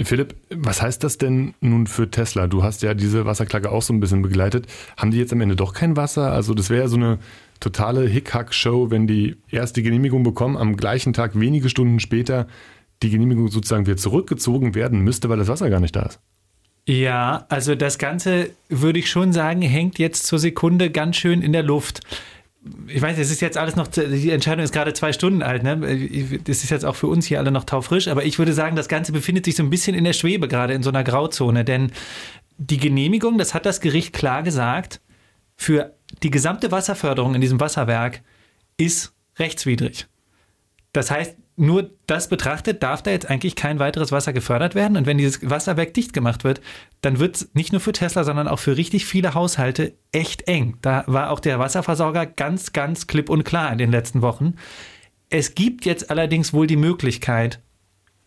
Philipp, 0.00 0.34
was 0.50 0.82
heißt 0.82 1.04
das 1.04 1.18
denn 1.18 1.54
nun 1.60 1.86
für 1.86 2.10
Tesla? 2.10 2.46
Du 2.46 2.62
hast 2.62 2.82
ja 2.82 2.94
diese 2.94 3.24
Wasserklage 3.26 3.70
auch 3.70 3.82
so 3.82 3.92
ein 3.92 4.00
bisschen 4.00 4.22
begleitet. 4.22 4.66
Haben 4.96 5.10
die 5.10 5.18
jetzt 5.18 5.32
am 5.32 5.40
Ende 5.40 5.56
doch 5.56 5.74
kein 5.74 5.96
Wasser? 5.96 6.32
Also 6.32 6.54
das 6.54 6.70
wäre 6.70 6.82
ja 6.82 6.88
so 6.88 6.96
eine 6.96 7.18
totale 7.60 8.06
Hickhack-Show, 8.06 8.90
wenn 8.90 9.06
die 9.06 9.36
erste 9.48 9.82
Genehmigung 9.82 10.22
bekommen, 10.22 10.56
am 10.56 10.76
gleichen 10.76 11.12
Tag, 11.12 11.38
wenige 11.38 11.68
Stunden 11.68 12.00
später, 12.00 12.48
die 13.02 13.10
Genehmigung 13.10 13.48
sozusagen 13.48 13.86
wieder 13.86 13.96
zurückgezogen 13.96 14.74
werden 14.74 15.00
müsste, 15.00 15.28
weil 15.28 15.38
das 15.38 15.48
Wasser 15.48 15.70
gar 15.70 15.80
nicht 15.80 15.94
da 15.94 16.02
ist. 16.02 16.20
Ja, 16.88 17.46
also 17.48 17.76
das 17.76 17.98
Ganze 17.98 18.50
würde 18.68 18.98
ich 18.98 19.08
schon 19.08 19.32
sagen, 19.32 19.62
hängt 19.62 19.98
jetzt 20.00 20.26
zur 20.26 20.40
Sekunde 20.40 20.90
ganz 20.90 21.16
schön 21.16 21.40
in 21.40 21.52
der 21.52 21.62
Luft 21.62 22.00
ich 22.86 23.02
weiß, 23.02 23.18
es 23.18 23.30
ist 23.30 23.40
jetzt 23.40 23.58
alles 23.58 23.74
noch, 23.74 23.88
die 23.88 24.30
Entscheidung 24.30 24.64
ist 24.64 24.72
gerade 24.72 24.92
zwei 24.92 25.12
Stunden 25.12 25.42
alt, 25.42 25.64
ne? 25.64 25.76
Das 26.44 26.62
ist 26.62 26.70
jetzt 26.70 26.84
auch 26.84 26.94
für 26.94 27.08
uns 27.08 27.26
hier 27.26 27.38
alle 27.38 27.50
noch 27.50 27.64
taufrisch, 27.64 28.06
aber 28.06 28.24
ich 28.24 28.38
würde 28.38 28.52
sagen, 28.52 28.76
das 28.76 28.88
Ganze 28.88 29.12
befindet 29.12 29.44
sich 29.44 29.56
so 29.56 29.62
ein 29.62 29.70
bisschen 29.70 29.96
in 29.96 30.04
der 30.04 30.12
Schwebe, 30.12 30.46
gerade 30.46 30.72
in 30.72 30.82
so 30.82 30.90
einer 30.90 31.02
Grauzone, 31.02 31.64
denn 31.64 31.90
die 32.58 32.78
Genehmigung, 32.78 33.38
das 33.38 33.54
hat 33.54 33.66
das 33.66 33.80
Gericht 33.80 34.12
klar 34.12 34.42
gesagt, 34.44 35.00
für 35.56 35.96
die 36.22 36.30
gesamte 36.30 36.70
Wasserförderung 36.70 37.34
in 37.34 37.40
diesem 37.40 37.58
Wasserwerk 37.58 38.22
ist 38.76 39.12
rechtswidrig. 39.38 40.06
Das 40.92 41.10
heißt, 41.10 41.36
nur 41.56 41.90
das 42.06 42.28
betrachtet, 42.28 42.82
darf 42.82 43.02
da 43.02 43.10
jetzt 43.10 43.28
eigentlich 43.28 43.56
kein 43.56 43.78
weiteres 43.78 44.10
Wasser 44.10 44.32
gefördert 44.32 44.74
werden. 44.74 44.96
Und 44.96 45.06
wenn 45.06 45.18
dieses 45.18 45.48
Wasserwerk 45.48 45.92
dicht 45.94 46.12
gemacht 46.12 46.44
wird, 46.44 46.60
dann 47.02 47.18
wird 47.18 47.36
es 47.36 47.54
nicht 47.54 47.72
nur 47.72 47.80
für 47.80 47.92
Tesla, 47.92 48.24
sondern 48.24 48.48
auch 48.48 48.58
für 48.58 48.76
richtig 48.76 49.04
viele 49.04 49.34
Haushalte 49.34 49.94
echt 50.12 50.48
eng. 50.48 50.78
Da 50.80 51.04
war 51.06 51.30
auch 51.30 51.40
der 51.40 51.58
Wasserversorger 51.58 52.26
ganz, 52.26 52.72
ganz 52.72 53.06
klipp 53.06 53.28
und 53.28 53.44
klar 53.44 53.70
in 53.70 53.78
den 53.78 53.90
letzten 53.90 54.22
Wochen. 54.22 54.54
Es 55.28 55.54
gibt 55.54 55.84
jetzt 55.84 56.10
allerdings 56.10 56.52
wohl 56.52 56.66
die 56.66 56.76
Möglichkeit, 56.76 57.60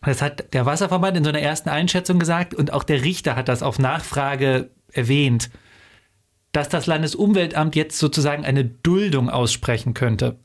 das 0.02 0.22
hat 0.22 0.52
der 0.54 0.66
Wasserverband 0.66 1.16
in 1.16 1.24
so 1.24 1.30
einer 1.30 1.40
ersten 1.40 1.68
Einschätzung 1.68 2.18
gesagt 2.18 2.54
und 2.54 2.72
auch 2.72 2.84
der 2.84 3.02
Richter 3.02 3.34
hat 3.34 3.48
das 3.48 3.62
auf 3.62 3.78
Nachfrage 3.78 4.70
erwähnt, 4.92 5.50
dass 6.52 6.68
das 6.68 6.86
Landesumweltamt 6.86 7.74
jetzt 7.74 7.98
sozusagen 7.98 8.44
eine 8.44 8.64
Duldung 8.64 9.28
aussprechen 9.28 9.94
könnte. 9.94 10.38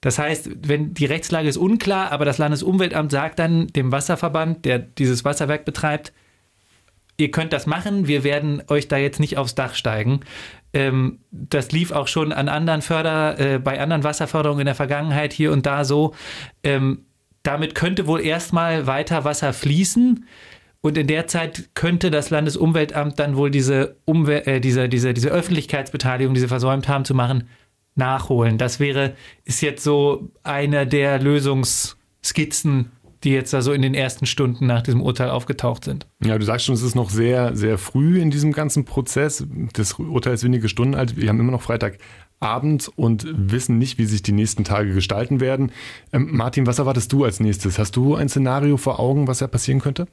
Das 0.00 0.18
heißt, 0.18 0.50
wenn 0.66 0.94
die 0.94 1.04
Rechtslage 1.04 1.48
ist 1.48 1.58
unklar, 1.58 2.10
aber 2.10 2.24
das 2.24 2.38
Landesumweltamt 2.38 3.10
sagt 3.10 3.38
dann 3.38 3.66
dem 3.68 3.92
Wasserverband, 3.92 4.64
der 4.64 4.78
dieses 4.78 5.24
Wasserwerk 5.24 5.64
betreibt, 5.64 6.12
ihr 7.18 7.30
könnt 7.30 7.52
das 7.52 7.66
machen, 7.66 8.08
wir 8.08 8.24
werden 8.24 8.62
euch 8.68 8.88
da 8.88 8.96
jetzt 8.96 9.20
nicht 9.20 9.36
aufs 9.36 9.54
Dach 9.54 9.74
steigen. 9.74 10.20
Ähm, 10.72 11.18
das 11.30 11.70
lief 11.72 11.92
auch 11.92 12.08
schon 12.08 12.32
an 12.32 12.48
anderen 12.48 12.82
Förder, 12.82 13.38
äh, 13.38 13.58
bei 13.58 13.80
anderen 13.80 14.04
Wasserförderungen 14.04 14.60
in 14.60 14.66
der 14.66 14.74
Vergangenheit 14.74 15.32
hier 15.32 15.52
und 15.52 15.66
da 15.66 15.84
so. 15.84 16.14
Ähm, 16.62 17.04
damit 17.42 17.74
könnte 17.74 18.06
wohl 18.06 18.20
erstmal 18.20 18.86
weiter 18.86 19.24
Wasser 19.24 19.52
fließen. 19.52 20.26
Und 20.82 20.96
in 20.96 21.06
der 21.06 21.26
Zeit 21.26 21.70
könnte 21.74 22.10
das 22.10 22.30
Landesumweltamt 22.30 23.18
dann 23.18 23.36
wohl 23.36 23.50
diese, 23.50 23.96
Umwel 24.06 24.42
äh, 24.46 24.60
diese, 24.60 24.88
diese, 24.88 25.12
diese 25.12 25.28
Öffentlichkeitsbeteiligung, 25.28 26.32
die 26.32 26.40
sie 26.40 26.48
versäumt 26.48 26.88
haben 26.88 27.04
zu 27.04 27.14
machen, 27.14 27.48
nachholen. 28.00 28.58
Das 28.58 28.80
wäre, 28.80 29.14
ist 29.44 29.60
jetzt 29.60 29.84
so 29.84 30.32
eine 30.42 30.86
der 30.86 31.20
Lösungsskizzen, 31.20 32.90
die 33.22 33.30
jetzt 33.30 33.52
da 33.52 33.60
so 33.62 33.72
in 33.72 33.82
den 33.82 33.94
ersten 33.94 34.26
Stunden 34.26 34.66
nach 34.66 34.82
diesem 34.82 35.02
Urteil 35.02 35.30
aufgetaucht 35.30 35.84
sind. 35.84 36.06
Ja, 36.24 36.38
du 36.38 36.44
sagst 36.44 36.66
schon, 36.66 36.74
es 36.74 36.82
ist 36.82 36.94
noch 36.94 37.10
sehr, 37.10 37.54
sehr 37.54 37.78
früh 37.78 38.18
in 38.18 38.30
diesem 38.30 38.52
ganzen 38.52 38.84
Prozess. 38.84 39.46
Das 39.74 39.92
Urteil 39.94 40.34
ist 40.34 40.42
wenige 40.42 40.68
Stunden 40.68 40.94
alt. 40.94 41.16
Wir 41.16 41.28
haben 41.28 41.38
immer 41.38 41.52
noch 41.52 41.62
Freitag 41.62 41.98
Abend 42.42 42.90
und 42.96 43.26
wissen 43.28 43.76
nicht, 43.76 43.98
wie 43.98 44.06
sich 44.06 44.22
die 44.22 44.32
nächsten 44.32 44.64
Tage 44.64 44.94
gestalten 44.94 45.40
werden. 45.40 45.72
Ähm, 46.10 46.28
Martin, 46.32 46.66
was 46.66 46.78
erwartest 46.78 47.12
du 47.12 47.24
als 47.24 47.38
nächstes? 47.38 47.78
Hast 47.78 47.96
du 47.96 48.14
ein 48.14 48.30
Szenario 48.30 48.78
vor 48.78 48.98
Augen, 48.98 49.26
was 49.26 49.40
ja 49.40 49.46
passieren 49.46 49.78
könnte? 49.78 50.06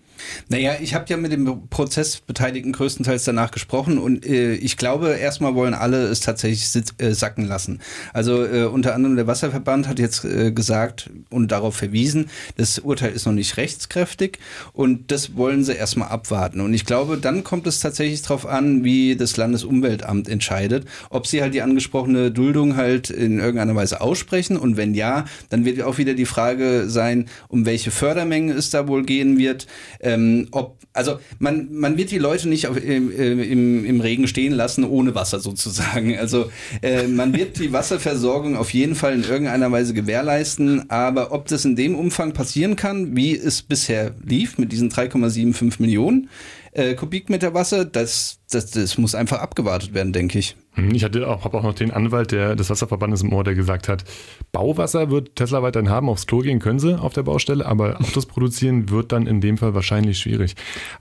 Naja, 0.50 0.74
ich 0.82 0.94
habe 0.94 1.06
ja 1.08 1.16
mit 1.16 1.32
dem 1.32 1.70
Prozessbeteiligten 1.70 2.74
größtenteils 2.74 3.24
danach 3.24 3.52
gesprochen 3.52 3.98
und 3.98 4.26
äh, 4.26 4.56
ich 4.56 4.76
glaube, 4.76 5.12
erstmal 5.12 5.56
wollen 5.56 5.74
alle 5.74 6.04
es 6.08 6.20
tatsächlich 6.20 6.68
sit, 6.68 7.02
äh, 7.02 7.14
sacken 7.14 7.46
lassen. 7.46 7.80
Also 8.12 8.44
äh, 8.46 8.66
unter 8.66 8.94
anderem 8.94 9.16
der 9.16 9.28
Wasserverband 9.28 9.88
hat 9.88 9.98
jetzt 9.98 10.26
äh, 10.26 10.52
gesagt 10.52 11.10
und 11.30 11.54
darauf 11.54 11.78
verwiesen, 11.78 12.30
das 12.58 12.80
Urteil 12.80 13.14
ist 13.14 13.26
noch 13.26 13.32
nicht 13.32 13.56
rechtskräftig 13.56 14.40
und 14.74 15.12
das 15.14 15.38
wollen 15.38 15.64
sie 15.64 15.76
erstmal 15.76 16.10
abwarten. 16.10 16.60
Und 16.60 16.74
ich 16.74 16.84
glaube, 16.84 17.18
dann 17.18 17.46
kommt 17.46 17.68
es 17.68 17.80
tatsächlich 17.80 18.22
darauf 18.22 18.46
an, 18.46 18.84
wie 18.84 19.16
das 19.16 19.38
Landesumweltamt 19.38 20.28
entscheidet, 20.28 20.86
ob 21.10 21.26
sie 21.26 21.42
halt 21.42 21.54
die 21.54 21.62
angesprochene 21.62 22.17
eine 22.18 22.32
Duldung 22.32 22.76
halt 22.76 23.10
in 23.10 23.40
irgendeiner 23.40 23.76
Weise 23.76 24.02
aussprechen? 24.02 24.58
Und 24.58 24.78
wenn 24.78 24.94
ja, 24.94 25.26
dann 25.50 25.66
wird 25.66 25.82
auch 25.82 25.98
wieder 25.98 26.14
die 26.14 26.26
Frage 26.26 26.86
sein, 26.88 27.26
um 27.48 27.66
welche 27.66 27.92
Fördermenge 27.92 28.54
es 28.54 28.70
da 28.70 28.88
wohl 28.88 29.04
gehen 29.04 29.38
wird. 29.38 29.68
Ähm, 30.00 30.48
ob, 30.52 30.78
also 30.94 31.20
man, 31.40 31.70
man 31.72 31.98
wird 31.98 32.12
die 32.12 32.18
Leute 32.18 32.50
nicht 32.50 32.68
auf, 32.68 32.78
im, 32.78 33.12
im, 33.12 33.86
im 33.86 34.02
Regen 34.02 34.28
stehen 34.28 34.54
lassen 34.54 34.84
ohne 34.84 35.16
Wasser 35.16 35.40
sozusagen. 35.40 36.18
Also 36.18 36.50
äh, 36.82 37.08
man 37.08 37.34
wird 37.34 37.60
die 37.60 37.72
Wasserversorgung 37.72 38.56
auf 38.56 38.74
jeden 38.74 38.96
Fall 38.96 39.14
in 39.14 39.24
irgendeiner 39.24 39.72
Weise 39.72 39.94
gewährleisten. 39.94 40.90
Aber 40.90 41.32
ob 41.32 41.48
das 41.48 41.66
in 41.66 41.76
dem 41.76 41.96
Umfang 41.96 42.34
passieren 42.34 42.76
kann, 42.76 43.16
wie 43.16 43.36
es 43.36 43.62
bisher 43.62 44.16
lief 44.26 44.58
mit 44.58 44.72
diesen 44.72 44.90
3,75 44.90 45.76
Millionen, 45.80 46.30
äh, 46.78 46.94
Kubikmeter 46.94 47.56
Wasser, 47.56 47.86
das, 47.86 48.40
das, 48.52 48.70
das 48.70 49.00
muss 49.00 49.16
einfach 49.16 49.40
abgewartet 49.40 49.96
werden, 49.96 50.14
denke 50.14 50.38
ich. 50.38 50.56
Hm, 50.74 50.94
ich 50.94 51.04
hatte 51.04 51.28
auch, 51.28 51.44
habe 51.44 51.58
auch 51.58 51.64
noch 51.64 51.74
den 51.74 51.90
Anwalt 51.90 52.32
der, 52.32 52.56
des 52.56 52.70
Wasserverbandes 52.70 53.24
im 53.24 53.34
Ohr, 53.34 53.44
der 53.44 53.56
gesagt 53.56 53.90
hat, 53.90 54.04
Bauwasser 54.52 55.10
wird 55.10 55.36
Tesla 55.36 55.64
weiterhin 55.64 55.90
haben, 55.90 56.08
aufs 56.08 56.28
Klo 56.28 56.40
gehen 56.40 56.60
können 56.60 56.78
sie 56.78 57.00
auf 57.00 57.14
der 57.14 57.24
Baustelle, 57.24 57.66
aber 57.66 58.00
Autos 58.00 58.28
produzieren 58.28 58.92
wird 58.92 59.12
dann 59.12 59.26
in 59.26 59.42
dem 59.42 59.58
Fall 59.58 59.74
wahrscheinlich 59.74 60.20
schwierig. 60.20 60.56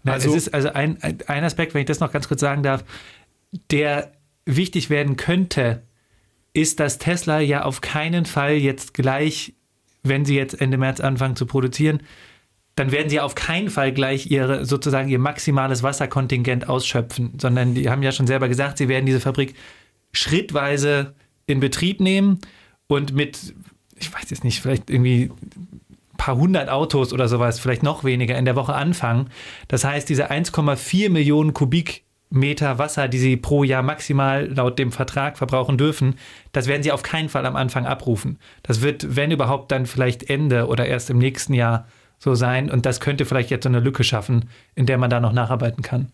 Also, 0.05 0.31
es 0.31 0.47
ist 0.47 0.55
also 0.55 0.73
ein, 0.73 0.97
ein 1.03 1.45
Aspekt, 1.45 1.75
wenn 1.75 1.83
ich 1.83 1.87
das 1.87 2.01
noch 2.01 2.11
ganz 2.11 2.27
kurz 2.27 2.41
sagen 2.41 2.63
darf, 2.63 2.83
der 3.71 4.13
wichtig 4.47 4.89
werden 4.89 5.17
könnte, 5.17 5.83
ist, 6.55 6.81
dass 6.81 6.97
Tesla 6.97 7.41
ja 7.41 7.65
auf 7.65 7.83
keinen 7.83 8.25
Fall 8.25 8.55
jetzt 8.55 8.95
gleich, 8.95 9.53
wenn 10.03 10.25
sie 10.25 10.37
jetzt 10.37 10.59
Ende 10.59 10.79
März 10.79 11.01
anfangen 11.01 11.37
zu 11.37 11.45
produzieren, 11.45 12.01
dann 12.77 12.93
werden 12.93 13.09
sie 13.09 13.21
auf 13.21 13.35
keinen 13.35 13.71
Fall 13.71 13.93
gleich 13.93 14.31
ihre, 14.31 14.67
sozusagen 14.67 15.09
ihr 15.09 15.19
maximales 15.19 15.83
Wasserkontingent 15.83 16.69
ausschöpfen, 16.69 17.33
sondern 17.41 17.75
die 17.75 17.89
haben 17.89 18.03
ja 18.03 18.13
schon 18.13 18.27
selber 18.27 18.49
gesagt, 18.49 18.79
sie 18.79 18.89
werden 18.89 19.07
diese 19.07 19.21
Fabrik 19.21 19.55
schrittweise 20.13 21.15
in 21.47 21.59
Betrieb 21.59 22.01
nehmen 22.01 22.39
und 22.87 23.15
mit, 23.15 23.55
ich 23.97 24.13
weiß 24.13 24.29
jetzt 24.29 24.45
nicht, 24.45 24.61
vielleicht 24.61 24.91
irgendwie 24.91 25.31
ein 25.33 26.17
paar 26.19 26.37
hundert 26.37 26.69
Autos 26.69 27.15
oder 27.15 27.29
sowas, 27.29 27.59
vielleicht 27.59 27.83
noch 27.83 28.05
weniger 28.05 28.37
in 28.37 28.45
der 28.45 28.57
Woche 28.57 28.75
anfangen. 28.75 29.31
Das 29.69 29.85
heißt, 29.85 30.07
diese 30.09 30.31
1,4 30.31 31.09
Millionen 31.09 31.55
Kubikmeter 31.55 32.79
Wasser, 32.79 33.09
die 33.09 33.19
sie 33.19 33.39
pro 33.39 33.65
Jahr 33.65 33.83
maximal 33.83 34.53
laut 34.53 34.79
dem 34.79 34.93
Vertrag 34.93 35.39
verbrauchen 35.39 35.79
dürfen, 35.79 36.17
das 36.53 36.67
werden 36.67 36.83
sie 36.83 36.93
auf 36.93 37.03
keinen 37.03 37.31
Fall 37.31 37.47
am 37.47 37.57
Anfang 37.57 37.87
abrufen. 37.87 38.39
Das 38.63 38.83
wird, 38.83 39.17
wenn 39.17 39.31
überhaupt, 39.31 39.73
dann 39.73 39.87
vielleicht 39.87 40.29
Ende 40.29 40.67
oder 40.67 40.87
erst 40.87 41.09
im 41.09 41.17
nächsten 41.17 41.55
Jahr 41.55 41.87
so 42.19 42.35
sein. 42.35 42.71
Und 42.71 42.87
das 42.87 43.01
könnte 43.01 43.25
vielleicht 43.25 43.51
jetzt 43.51 43.65
so 43.65 43.69
eine 43.69 43.81
Lücke 43.81 44.05
schaffen, 44.05 44.49
in 44.75 44.87
der 44.87 44.99
man 44.99 45.11
da 45.11 45.21
noch 45.21 45.33
nacharbeiten 45.33 45.83
kann. 45.83 46.13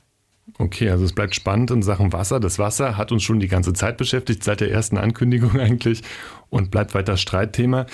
Okay, 0.59 0.91
also 0.91 1.05
es 1.05 1.13
bleibt 1.13 1.35
spannend 1.35 1.71
in 1.71 1.83
Sachen 1.83 2.13
Wasser. 2.13 2.41
Das 2.41 2.59
Wasser 2.59 2.97
hat 2.97 3.13
uns 3.13 3.23
schon 3.23 3.39
die 3.39 3.49
ganze 3.49 3.73
Zeit 3.73 3.97
beschäftigt, 3.97 4.43
seit 4.43 4.61
der 4.61 4.71
ersten 4.71 4.99
Ankündigung 4.99 5.53
eigentlich 5.61 6.03
und 6.51 6.71
bleibt 6.71 6.95
weiter 6.95 7.17
Streitthema. 7.17 7.87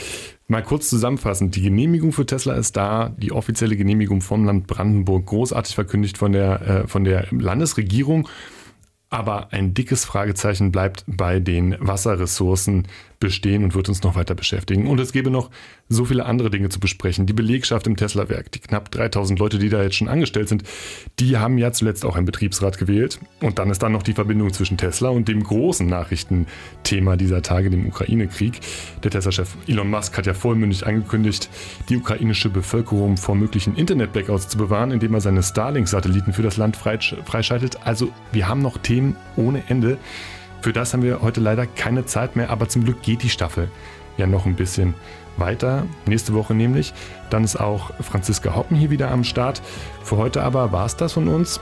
Mal 0.47 0.63
kurz 0.63 0.89
zusammenfassend, 0.89 1.55
die 1.57 1.63
Genehmigung 1.63 2.13
für 2.13 2.25
Tesla 2.25 2.55
ist 2.55 2.77
da, 2.77 3.11
die 3.19 3.33
offizielle 3.33 3.77
Genehmigung 3.77 4.23
vom 4.23 4.47
Land 4.47 4.67
Brandenburg, 4.67 5.27
großartig 5.27 5.75
verkündigt 5.75 6.17
von 6.17 6.33
der, 6.33 6.61
äh, 6.63 6.89
von 6.89 7.05
der 7.05 7.27
Landesregierung. 7.31 8.29
Aber 9.11 9.53
ein 9.53 9.75
dickes 9.75 10.05
Fragezeichen 10.05 10.73
bleibt 10.73 11.05
bei 11.07 11.41
den 11.41 11.77
Wasserressourcen 11.81 12.89
bestehen 13.21 13.65
und 13.65 13.75
wird 13.75 13.89
uns 13.89 14.03
noch 14.03 14.15
weiter 14.15 14.35
beschäftigen. 14.35 14.87
Und 14.87 15.01
es 15.01 15.13
gäbe 15.13 15.31
noch 15.31 15.51
so 15.89 16.05
viele 16.05 16.25
andere 16.25 16.51
Dinge 16.51 16.69
zu 16.69 16.81
besprechen. 16.81 17.27
Die 17.27 17.33
Belegschaft 17.33 17.87
im 17.87 17.97
Tesla-Werk, 17.97 18.53
die 18.53 18.61
knapp 18.61 18.91
3000 18.91 19.39
Leute, 19.39 19.59
die 19.59 19.69
da 19.69 19.83
jetzt 19.83 19.97
schon 19.97 20.09
angestellt 20.09 20.49
sind, 20.49 20.63
die 21.19 21.37
haben 21.37 21.59
ja 21.59 21.73
zuletzt 21.73 22.05
auch 22.05 22.17
einen 22.17 22.27
Betriebsrat 22.27 22.79
gewählt. 22.79 23.19
Und 23.41 23.59
dann 23.59 23.71
ist 23.71 23.83
da 23.83 23.89
noch 23.89 24.03
die 24.03 24.13
Verbindung 24.13 24.53
zwischen 24.53 24.77
Tesla 24.77 25.09
und 25.09 25.29
dem 25.29 25.43
großen 25.43 25.87
Nachrichtenthema 25.87 27.17
dieser 27.17 27.43
Tage, 27.43 27.71
dem 27.71 27.87
Ukraine-Krieg. 27.87 28.61
Der 29.03 29.11
Tesla-Chef 29.11 29.57
Elon 29.67 29.91
Musk 29.91 30.17
hat 30.17 30.27
ja 30.27 30.35
vollmündig 30.35 30.87
angekündigt, 30.87 31.49
die 31.89 31.97
ukrainische 31.97 32.51
Bevölkerung 32.51 33.17
vor 33.17 33.35
möglichen 33.35 33.75
Internet-Blackouts 33.75 34.49
zu 34.49 34.59
bewahren, 34.59 34.91
indem 34.91 35.15
er 35.15 35.21
seine 35.21 35.43
Starlink-Satelliten 35.43 36.33
für 36.33 36.43
das 36.43 36.57
Land 36.57 36.77
freischaltet. 36.77 37.79
Also 37.85 38.13
wir 38.33 38.49
haben 38.49 38.63
noch 38.63 38.79
Themen 38.79 39.17
ohne 39.37 39.63
Ende. 39.69 39.99
Für 40.61 40.73
das 40.73 40.93
haben 40.93 41.03
wir 41.03 41.23
heute 41.23 41.41
leider 41.41 41.67
keine 41.67 42.05
Zeit 42.05 42.37
mehr, 42.37 42.51
aber 42.51 42.69
zum 42.69 42.85
Glück 42.85 43.03
geht 43.03 43.23
die 43.23 43.31
Staffel 43.31 43.71
ja 44.17 44.27
noch 44.27 44.47
ein 44.47 44.57
bisschen 44.57 44.95
weiter. 45.37 45.85
Nächste 46.07 46.35
Woche 46.35 46.55
nämlich. 46.55 46.93
Dann 47.31 47.45
ist 47.45 47.57
auch 47.57 47.93
Franziska 48.01 48.55
Hoppen 48.55 48.77
hier 48.77 48.91
wieder 48.91 49.11
am 49.11 49.25
Start. 49.25 49.63
Für 50.03 50.17
heute 50.17 50.43
aber 50.43 50.73
war 50.73 50.87
es 50.87 50.97
das 50.97 51.13
von 51.13 51.29
uns 51.29 51.61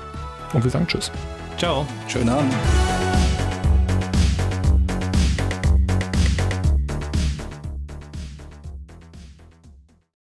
und 0.53 0.65
wir 0.65 0.71
sagen 0.71 0.87
Tschüss. 0.87 1.13
Ciao. 1.59 1.87
Schönen 2.09 2.31
Abend. 2.31 2.53